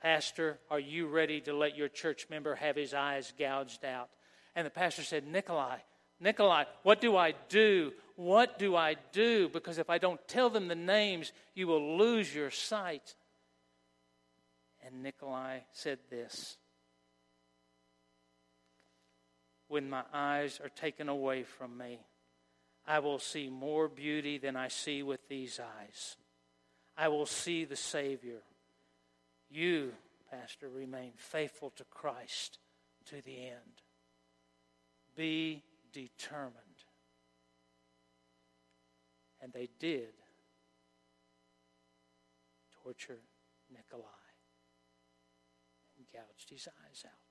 Pastor, 0.00 0.58
are 0.70 0.80
you 0.80 1.06
ready 1.06 1.40
to 1.42 1.54
let 1.54 1.76
your 1.76 1.88
church 1.88 2.26
member 2.28 2.56
have 2.56 2.76
his 2.76 2.92
eyes 2.92 3.32
gouged 3.38 3.84
out? 3.84 4.10
And 4.54 4.66
the 4.66 4.70
pastor 4.70 5.02
said, 5.02 5.26
Nikolai, 5.26 5.78
Nikolai, 6.20 6.64
what 6.82 7.00
do 7.00 7.16
I 7.16 7.34
do? 7.48 7.92
What 8.16 8.58
do 8.58 8.76
I 8.76 8.96
do? 9.12 9.48
Because 9.48 9.78
if 9.78 9.88
I 9.88 9.98
don't 9.98 10.20
tell 10.28 10.50
them 10.50 10.68
the 10.68 10.74
names, 10.74 11.32
you 11.54 11.66
will 11.66 11.96
lose 11.96 12.34
your 12.34 12.50
sight. 12.50 13.14
And 14.84 15.02
Nikolai 15.02 15.60
said 15.72 15.98
this 16.10 16.58
When 19.72 19.88
my 19.88 20.02
eyes 20.12 20.60
are 20.62 20.68
taken 20.68 21.08
away 21.08 21.44
from 21.44 21.78
me, 21.78 22.00
I 22.86 22.98
will 22.98 23.18
see 23.18 23.48
more 23.48 23.88
beauty 23.88 24.36
than 24.36 24.54
I 24.54 24.68
see 24.68 25.02
with 25.02 25.26
these 25.30 25.58
eyes. 25.58 26.16
I 26.94 27.08
will 27.08 27.24
see 27.24 27.64
the 27.64 27.74
Savior 27.74 28.42
you, 29.48 29.94
Pastor, 30.30 30.68
remain 30.68 31.12
faithful 31.16 31.70
to 31.76 31.84
Christ 31.84 32.58
to 33.06 33.22
the 33.22 33.46
end. 33.46 33.80
Be 35.16 35.62
determined. 35.90 36.52
And 39.40 39.54
they 39.54 39.70
did 39.80 40.12
torture 42.84 43.20
Nikolai 43.72 44.04
and 45.96 46.04
gouged 46.12 46.50
his 46.50 46.68
eyes 46.68 47.06
out. 47.06 47.21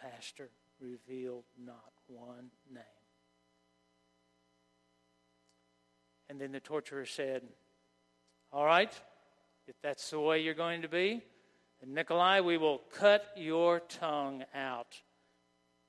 Pastor 0.00 0.50
revealed 0.80 1.44
not 1.64 1.92
one 2.06 2.50
name. 2.72 2.82
And 6.28 6.40
then 6.40 6.52
the 6.52 6.60
torturer 6.60 7.06
said, 7.06 7.42
All 8.52 8.64
right, 8.64 8.92
if 9.66 9.74
that's 9.82 10.10
the 10.10 10.20
way 10.20 10.40
you're 10.40 10.54
going 10.54 10.82
to 10.82 10.88
be, 10.88 11.22
and 11.80 11.94
Nikolai, 11.94 12.40
we 12.40 12.58
will 12.58 12.82
cut 12.92 13.24
your 13.36 13.80
tongue 13.80 14.44
out 14.54 15.00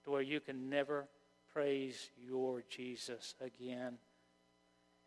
to 0.04 0.12
where 0.12 0.22
you 0.22 0.40
can 0.40 0.70
never 0.70 1.08
praise 1.52 2.10
your 2.18 2.64
Jesus 2.70 3.34
again. 3.42 3.98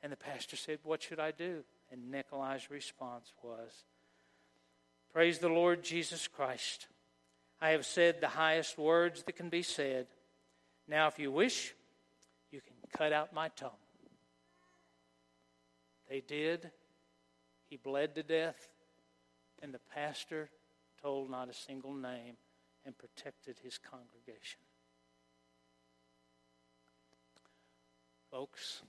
And 0.02 0.12
the 0.12 0.16
pastor 0.16 0.56
said, 0.56 0.78
What 0.82 1.02
should 1.02 1.20
I 1.20 1.30
do? 1.30 1.62
And 1.90 2.10
Nikolai's 2.10 2.70
response 2.70 3.32
was, 3.42 3.84
Praise 5.12 5.38
the 5.38 5.48
Lord 5.48 5.82
Jesus 5.84 6.26
Christ. 6.26 6.88
I 7.62 7.70
have 7.70 7.86
said 7.86 8.20
the 8.20 8.26
highest 8.26 8.76
words 8.76 9.22
that 9.22 9.36
can 9.36 9.48
be 9.48 9.62
said. 9.62 10.08
Now, 10.88 11.06
if 11.06 11.20
you 11.20 11.30
wish, 11.30 11.72
you 12.50 12.60
can 12.60 12.74
cut 12.92 13.12
out 13.12 13.32
my 13.32 13.50
tongue. 13.50 13.70
They 16.10 16.20
did. 16.20 16.72
He 17.70 17.76
bled 17.76 18.16
to 18.16 18.24
death, 18.24 18.68
and 19.62 19.72
the 19.72 19.78
pastor 19.94 20.50
told 21.00 21.30
not 21.30 21.48
a 21.48 21.54
single 21.54 21.94
name 21.94 22.36
and 22.84 22.98
protected 22.98 23.56
his 23.62 23.78
congregation. 23.78 24.60
Folks, 28.28 28.82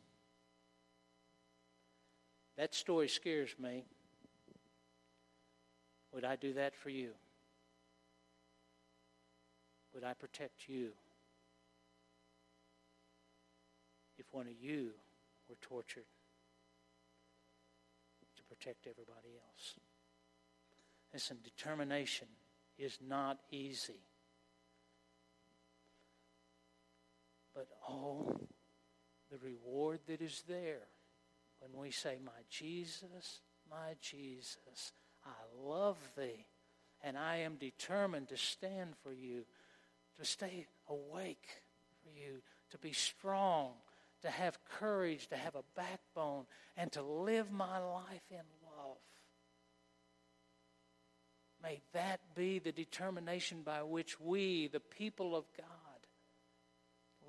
that 2.58 2.74
story 2.74 3.08
scares 3.08 3.54
me. 3.60 3.86
Would 6.12 6.26
I 6.26 6.38
do 6.38 6.54
that 6.54 6.76
for 6.76 6.90
you? 6.90 7.12
Would 9.94 10.04
I 10.04 10.14
protect 10.14 10.68
you 10.68 10.90
if 14.18 14.26
one 14.32 14.48
of 14.48 14.54
you 14.60 14.92
were 15.50 15.58
tortured 15.62 16.06
to 18.36 18.44
protect 18.44 18.88
everybody 18.88 19.40
else? 19.48 19.76
Listen, 21.14 21.38
determination 21.44 22.28
is 22.78 22.98
not 23.08 23.38
easy. 23.52 24.02
But 27.54 27.68
oh, 27.88 28.40
the 29.32 29.38
reward 29.38 30.00
that 30.08 30.22
is 30.22 30.44
there 30.48 30.88
when 31.60 31.80
we 31.80 31.92
say, 31.92 32.18
My 32.26 32.32
Jesus, 32.50 33.42
my 33.70 33.96
Jesus, 34.02 34.92
I 35.26 35.30
love 35.64 35.98
thee, 36.18 36.46
and 37.04 37.18
I 37.18 37.38
am 37.38 37.56
determined 37.56 38.30
to 38.30 38.38
stand 38.38 38.96
for 39.04 39.14
you, 39.14 39.44
to 40.20 40.26
stay 40.26 40.68
awake 40.88 41.48
for 42.04 42.10
you, 42.10 42.42
to 42.72 42.78
be 42.78 42.94
strong, 42.94 43.72
to 44.22 44.30
have 44.30 44.58
courage, 44.80 45.28
to 45.28 45.36
have 45.36 45.56
a 45.56 45.64
backbone, 45.76 46.46
and 46.78 46.92
to 46.92 47.02
live 47.02 47.52
my 47.52 47.80
life 47.80 48.24
in 48.32 48.44
love. 48.78 48.98
May 51.62 51.82
that 51.94 52.20
be 52.36 52.60
the 52.60 52.72
determination 52.72 53.62
by 53.64 53.84
which 53.84 54.20
we, 54.20 54.68
the 54.68 54.82
people 54.82 55.36
of 55.36 55.46
God, 55.58 55.68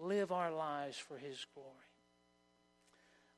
live 0.01 0.33
our 0.33 0.53
lives 0.53 0.97
for 0.97 1.17
His 1.17 1.47
glory. 1.55 1.69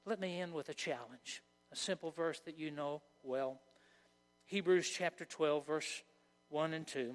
Let 0.07 0.21
me 0.21 0.41
end 0.41 0.55
with 0.55 0.69
a 0.69 0.75
challenge, 0.75 1.43
a 1.73 1.77
simple 1.77 2.11
verse 2.11 2.41
that 2.47 2.59
you 2.59 2.71
know 2.71 3.03
well. 3.23 3.61
Hebrews 4.47 4.89
chapter 4.89 5.25
12, 5.25 5.67
verse 5.67 6.03
1 6.49 6.73
and 6.73 6.87
2. 6.87 7.15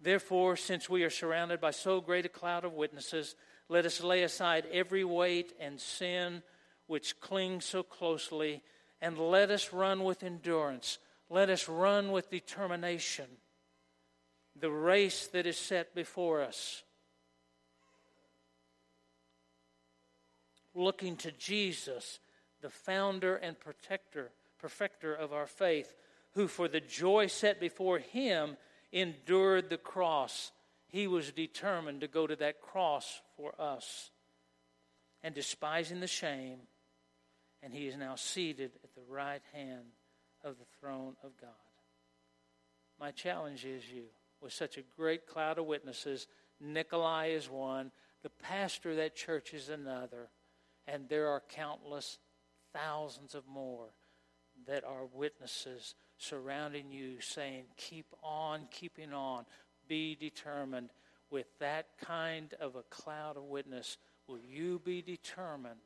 Therefore, 0.00 0.56
since 0.56 0.88
we 0.88 1.02
are 1.04 1.10
surrounded 1.10 1.60
by 1.60 1.72
so 1.72 2.00
great 2.00 2.24
a 2.24 2.30
cloud 2.30 2.64
of 2.64 2.72
witnesses, 2.72 3.36
let 3.68 3.84
us 3.84 4.02
lay 4.02 4.22
aside 4.22 4.66
every 4.72 5.04
weight 5.04 5.52
and 5.60 5.78
sin 5.80 6.42
which 6.86 7.20
clings 7.20 7.64
so 7.64 7.82
closely, 7.82 8.62
and 9.00 9.18
let 9.18 9.50
us 9.50 9.72
run 9.72 10.02
with 10.02 10.22
endurance. 10.22 10.98
Let 11.28 11.50
us 11.50 11.68
run 11.68 12.10
with 12.10 12.30
determination 12.30 13.26
the 14.56 14.70
race 14.70 15.28
that 15.28 15.46
is 15.46 15.56
set 15.56 15.94
before 15.94 16.42
us. 16.42 16.82
looking 20.74 21.16
to 21.16 21.32
Jesus, 21.32 22.20
the 22.60 22.70
founder 22.70 23.36
and 23.36 23.58
protector, 23.58 24.30
perfecter 24.58 25.14
of 25.14 25.32
our 25.32 25.46
faith, 25.46 25.94
who 26.32 26.46
for 26.46 26.68
the 26.68 26.80
joy 26.80 27.26
set 27.26 27.60
before 27.60 27.98
him 27.98 28.56
endured 28.92 29.70
the 29.70 29.78
cross. 29.78 30.52
He 30.88 31.06
was 31.06 31.32
determined 31.32 32.00
to 32.00 32.08
go 32.08 32.26
to 32.26 32.36
that 32.36 32.60
cross 32.60 33.20
for 33.36 33.52
us. 33.60 34.10
And 35.22 35.34
despising 35.34 36.00
the 36.00 36.06
shame, 36.06 36.60
and 37.62 37.74
he 37.74 37.86
is 37.86 37.96
now 37.96 38.14
seated 38.14 38.72
at 38.82 38.94
the 38.94 39.02
right 39.06 39.42
hand 39.52 39.92
of 40.42 40.58
the 40.58 40.64
throne 40.80 41.14
of 41.22 41.36
God. 41.38 41.50
My 42.98 43.10
challenge 43.10 43.64
is 43.66 43.88
you, 43.90 44.04
with 44.40 44.54
such 44.54 44.78
a 44.78 44.82
great 44.96 45.26
cloud 45.26 45.58
of 45.58 45.66
witnesses, 45.66 46.26
Nikolai 46.58 47.28
is 47.28 47.50
one, 47.50 47.92
the 48.22 48.30
pastor 48.30 48.90
of 48.90 48.96
that 48.96 49.14
church 49.14 49.52
is 49.52 49.68
another 49.68 50.30
and 50.86 51.08
there 51.08 51.28
are 51.28 51.42
countless 51.48 52.18
thousands 52.72 53.34
of 53.34 53.46
more 53.46 53.88
that 54.70 54.84
are 54.84 55.04
witnesses 55.12 55.96
surrounding 56.16 56.92
you 56.92 57.20
saying, 57.20 57.64
Keep 57.76 58.06
on 58.22 58.68
keeping 58.70 59.12
on. 59.12 59.44
Be 59.88 60.14
determined. 60.14 60.90
With 61.28 61.46
that 61.58 61.86
kind 62.00 62.54
of 62.60 62.76
a 62.76 62.82
cloud 62.84 63.36
of 63.36 63.44
witness, 63.44 63.98
will 64.28 64.38
you 64.38 64.80
be 64.84 65.02
determined 65.02 65.80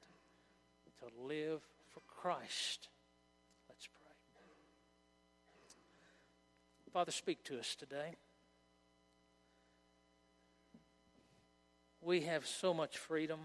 to 0.99 1.25
live 1.27 1.61
for 1.92 2.01
Christ? 2.07 2.88
Let's 3.70 3.87
pray. 3.87 4.12
Father, 6.92 7.12
speak 7.12 7.42
to 7.44 7.59
us 7.59 7.75
today. 7.75 8.16
We 12.03 12.20
have 12.23 12.47
so 12.47 12.75
much 12.75 12.99
freedom. 12.99 13.40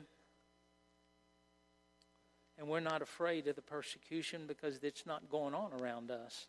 And 2.59 2.67
we're 2.67 2.81
not 2.81 3.01
afraid 3.01 3.47
of 3.47 3.55
the 3.55 3.61
persecution 3.61 4.41
because 4.45 4.79
it's 4.83 5.05
not 5.05 5.29
going 5.29 5.55
on 5.55 5.71
around 5.81 6.11
us. 6.11 6.47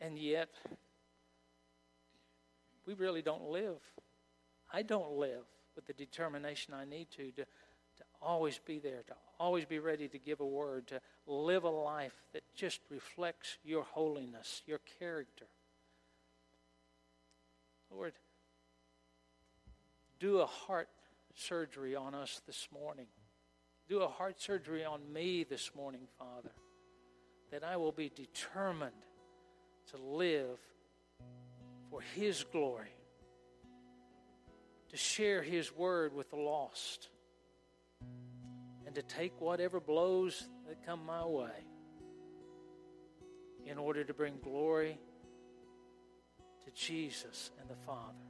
And 0.00 0.18
yet, 0.18 0.48
we 2.84 2.94
really 2.94 3.22
don't 3.22 3.48
live. 3.48 3.78
I 4.72 4.82
don't 4.82 5.12
live 5.12 5.44
with 5.76 5.86
the 5.86 5.92
determination 5.92 6.74
I 6.74 6.84
need 6.84 7.12
to, 7.12 7.30
to, 7.30 7.44
to 7.44 8.04
always 8.20 8.58
be 8.58 8.80
there, 8.80 9.04
to 9.06 9.14
always 9.38 9.64
be 9.64 9.78
ready 9.78 10.08
to 10.08 10.18
give 10.18 10.40
a 10.40 10.46
word, 10.46 10.88
to 10.88 11.00
live 11.28 11.62
a 11.62 11.70
life 11.70 12.14
that 12.32 12.42
just 12.56 12.80
reflects 12.90 13.56
your 13.62 13.84
holiness, 13.84 14.62
your 14.66 14.80
character. 14.98 15.46
Lord, 17.88 18.14
do 20.18 20.40
a 20.40 20.46
heart 20.46 20.88
surgery 21.34 21.96
on 21.96 22.14
us 22.14 22.40
this 22.46 22.68
morning. 22.72 23.06
Do 23.88 24.00
a 24.00 24.08
heart 24.08 24.40
surgery 24.40 24.84
on 24.84 25.12
me 25.12 25.44
this 25.44 25.70
morning, 25.74 26.02
Father, 26.18 26.52
that 27.50 27.64
I 27.64 27.76
will 27.76 27.92
be 27.92 28.10
determined 28.14 28.92
to 29.90 29.96
live 29.96 30.58
for 31.90 32.00
His 32.14 32.44
glory, 32.44 32.94
to 34.90 34.96
share 34.96 35.42
His 35.42 35.74
word 35.74 36.14
with 36.14 36.30
the 36.30 36.36
lost, 36.36 37.08
and 38.86 38.94
to 38.94 39.02
take 39.02 39.40
whatever 39.40 39.80
blows 39.80 40.48
that 40.68 40.84
come 40.86 41.04
my 41.04 41.24
way 41.24 41.50
in 43.66 43.78
order 43.78 44.04
to 44.04 44.14
bring 44.14 44.34
glory 44.42 44.98
to 46.64 46.70
Jesus 46.72 47.50
and 47.60 47.68
the 47.68 47.76
Father. 47.86 48.29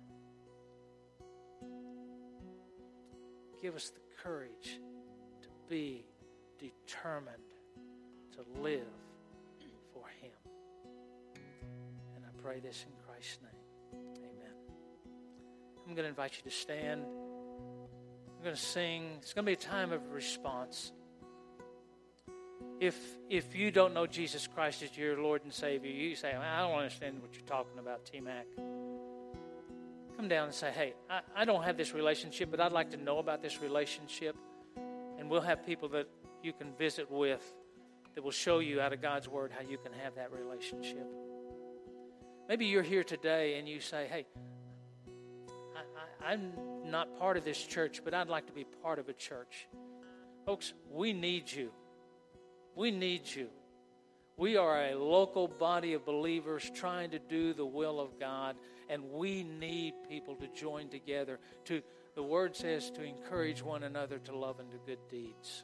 Give 3.61 3.77
us 3.77 3.91
the 3.91 4.01
courage 4.23 4.81
to 5.43 5.49
be 5.69 6.05
determined 6.59 7.37
to 8.33 8.61
live 8.63 8.87
for 9.93 10.05
Him. 10.21 10.31
And 12.17 12.25
I 12.25 12.43
pray 12.43 12.61
this 12.61 12.87
in 12.87 12.93
Christ's 13.07 13.39
name. 13.43 14.03
Amen. 14.19 14.55
I'm 15.87 15.95
going 15.95 16.05
to 16.05 16.09
invite 16.09 16.37
you 16.39 16.51
to 16.51 16.57
stand. 16.57 17.03
I'm 17.05 18.45
going 18.45 18.57
to 18.57 18.61
sing. 18.61 19.19
It's 19.19 19.35
going 19.35 19.45
to 19.45 19.51
be 19.51 19.53
a 19.53 19.57
time 19.57 19.93
of 19.93 20.11
response. 20.11 20.93
If, 22.81 22.97
if 23.29 23.55
you 23.55 23.71
don't 23.71 23.93
know 23.93 24.07
Jesus 24.07 24.47
Christ 24.47 24.83
as 24.83 24.97
your 24.97 25.21
Lord 25.23 25.45
and 25.45 25.53
Savior, 25.53 25.91
you 25.91 26.17
say, 26.17 26.35
I 26.35 26.61
don't 26.61 26.79
understand 26.79 27.21
what 27.21 27.35
you're 27.35 27.43
talking 27.43 27.79
about, 27.79 28.07
T 28.07 28.21
Mac 28.21 28.47
come 30.21 30.29
down 30.29 30.45
and 30.45 30.55
say, 30.55 30.71
hey, 30.71 30.93
I, 31.09 31.21
I 31.35 31.45
don't 31.47 31.63
have 31.63 31.79
this 31.79 31.95
relationship, 31.95 32.51
but 32.51 32.61
I'd 32.61 32.73
like 32.73 32.91
to 32.91 32.99
know 32.99 33.21
about 33.21 33.41
this 33.41 33.63
relationship. 33.63 34.37
And 35.19 35.31
we'll 35.31 35.41
have 35.41 35.65
people 35.65 35.89
that 35.91 36.09
you 36.43 36.53
can 36.53 36.75
visit 36.75 37.11
with 37.11 37.43
that 38.15 38.23
will 38.23 38.31
show 38.31 38.59
you 38.59 38.83
out 38.83 38.93
of 38.93 39.01
God's 39.01 39.29
Word 39.29 39.51
how 39.51 39.67
you 39.67 39.79
can 39.79 39.95
have 40.05 40.17
that 40.17 40.31
relationship. 40.31 41.07
Maybe 42.51 42.67
you're 42.67 42.83
here 42.83 43.03
today 43.03 43.59
and 43.59 43.67
you 43.67 43.81
say, 43.81 44.09
hey, 44.11 44.27
I, 46.23 46.35
am 46.35 46.53
not 46.85 47.19
part 47.19 47.39
of 47.39 47.45
this 47.47 47.59
church, 47.59 48.03
but 48.05 48.13
I'd 48.13 48.29
like 48.29 48.47
to 48.49 48.53
be 48.53 48.67
part 48.83 48.99
of 48.99 49.09
a 49.09 49.15
church. 49.15 49.69
Folks, 50.45 50.75
we 50.91 51.15
need 51.15 51.51
you. 51.51 51.71
We 52.77 52.91
need 52.91 53.23
you. 53.27 53.49
We 54.41 54.57
are 54.57 54.87
a 54.87 54.95
local 54.95 55.49
body 55.49 55.93
of 55.93 56.07
believers 56.07 56.71
trying 56.75 57.11
to 57.11 57.19
do 57.19 57.53
the 57.53 57.67
will 57.67 58.01
of 58.01 58.19
God, 58.19 58.57
and 58.89 59.13
we 59.13 59.43
need 59.43 59.93
people 60.09 60.35
to 60.37 60.49
join 60.49 60.89
together. 60.89 61.39
To 61.67 61.83
the 62.15 62.23
word 62.23 62.57
says 62.57 62.91
to 62.93 63.03
encourage 63.03 63.63
one 63.63 63.83
another 63.83 64.19
to 64.21 64.35
love 64.35 64.59
and 64.59 64.71
do 64.71 64.79
good 64.87 64.99
deeds. 65.11 65.63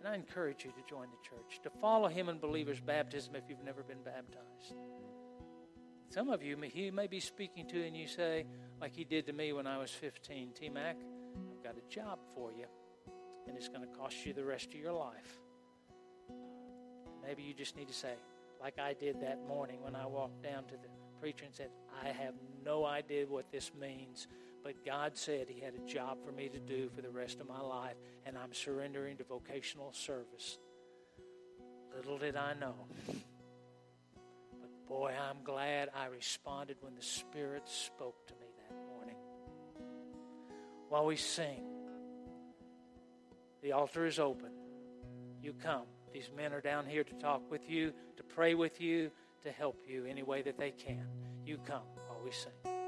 And 0.00 0.08
I 0.08 0.16
encourage 0.16 0.64
you 0.64 0.72
to 0.72 0.90
join 0.90 1.06
the 1.12 1.28
church, 1.28 1.60
to 1.62 1.70
follow 1.80 2.08
him 2.08 2.28
in 2.28 2.40
believer's 2.40 2.80
baptism 2.80 3.36
if 3.36 3.44
you've 3.48 3.62
never 3.64 3.84
been 3.84 4.02
baptized. 4.04 4.74
Some 6.08 6.30
of 6.30 6.42
you, 6.42 6.56
he 6.62 6.90
may 6.90 7.06
be 7.06 7.20
speaking 7.20 7.68
to, 7.68 7.86
and 7.86 7.96
you 7.96 8.08
say, 8.08 8.44
like 8.80 8.96
he 8.96 9.04
did 9.04 9.26
to 9.26 9.32
me 9.32 9.52
when 9.52 9.68
I 9.68 9.78
was 9.78 9.92
15, 9.92 10.50
T 10.58 10.68
Mac, 10.68 10.96
I've 11.58 11.62
got 11.62 11.76
a 11.76 11.88
job 11.88 12.18
for 12.34 12.50
you, 12.50 12.66
and 13.46 13.56
it's 13.56 13.68
going 13.68 13.88
to 13.88 13.96
cost 13.96 14.26
you 14.26 14.32
the 14.32 14.44
rest 14.44 14.66
of 14.66 14.74
your 14.74 14.94
life. 14.94 15.38
Maybe 17.22 17.42
you 17.42 17.54
just 17.54 17.76
need 17.76 17.88
to 17.88 17.94
say, 17.94 18.14
like 18.60 18.78
I 18.78 18.94
did 18.94 19.20
that 19.20 19.46
morning 19.46 19.82
when 19.82 19.94
I 19.94 20.06
walked 20.06 20.42
down 20.42 20.64
to 20.64 20.74
the 20.74 20.88
preacher 21.20 21.44
and 21.44 21.54
said, 21.54 21.70
I 22.04 22.08
have 22.08 22.34
no 22.64 22.84
idea 22.84 23.26
what 23.26 23.50
this 23.52 23.70
means, 23.80 24.26
but 24.64 24.84
God 24.84 25.16
said 25.16 25.46
He 25.48 25.60
had 25.60 25.74
a 25.74 25.86
job 25.86 26.18
for 26.24 26.32
me 26.32 26.48
to 26.48 26.58
do 26.58 26.90
for 26.94 27.02
the 27.02 27.10
rest 27.10 27.40
of 27.40 27.48
my 27.48 27.60
life, 27.60 27.96
and 28.26 28.36
I'm 28.36 28.52
surrendering 28.52 29.16
to 29.18 29.24
vocational 29.24 29.92
service. 29.92 30.58
Little 31.96 32.18
did 32.18 32.36
I 32.36 32.54
know. 32.54 32.74
But 33.06 34.88
boy, 34.88 35.12
I'm 35.12 35.44
glad 35.44 35.90
I 35.94 36.06
responded 36.06 36.76
when 36.80 36.94
the 36.94 37.02
Spirit 37.02 37.68
spoke 37.68 38.26
to 38.28 38.34
me 38.34 38.46
that 38.68 38.74
morning. 38.88 39.16
While 40.88 41.06
we 41.06 41.16
sing, 41.16 41.62
the 43.62 43.72
altar 43.72 44.06
is 44.06 44.18
open. 44.18 44.50
You 45.42 45.52
come. 45.52 45.86
These 46.12 46.30
men 46.36 46.52
are 46.52 46.60
down 46.60 46.86
here 46.86 47.04
to 47.04 47.14
talk 47.14 47.42
with 47.50 47.68
you, 47.68 47.92
to 48.16 48.22
pray 48.22 48.54
with 48.54 48.80
you, 48.80 49.10
to 49.44 49.50
help 49.50 49.76
you 49.86 50.04
any 50.04 50.22
way 50.22 50.42
that 50.42 50.58
they 50.58 50.70
can. 50.70 51.06
You 51.44 51.58
come 51.66 51.82
while 52.06 52.20
we 52.22 52.30
sing. 52.30 52.81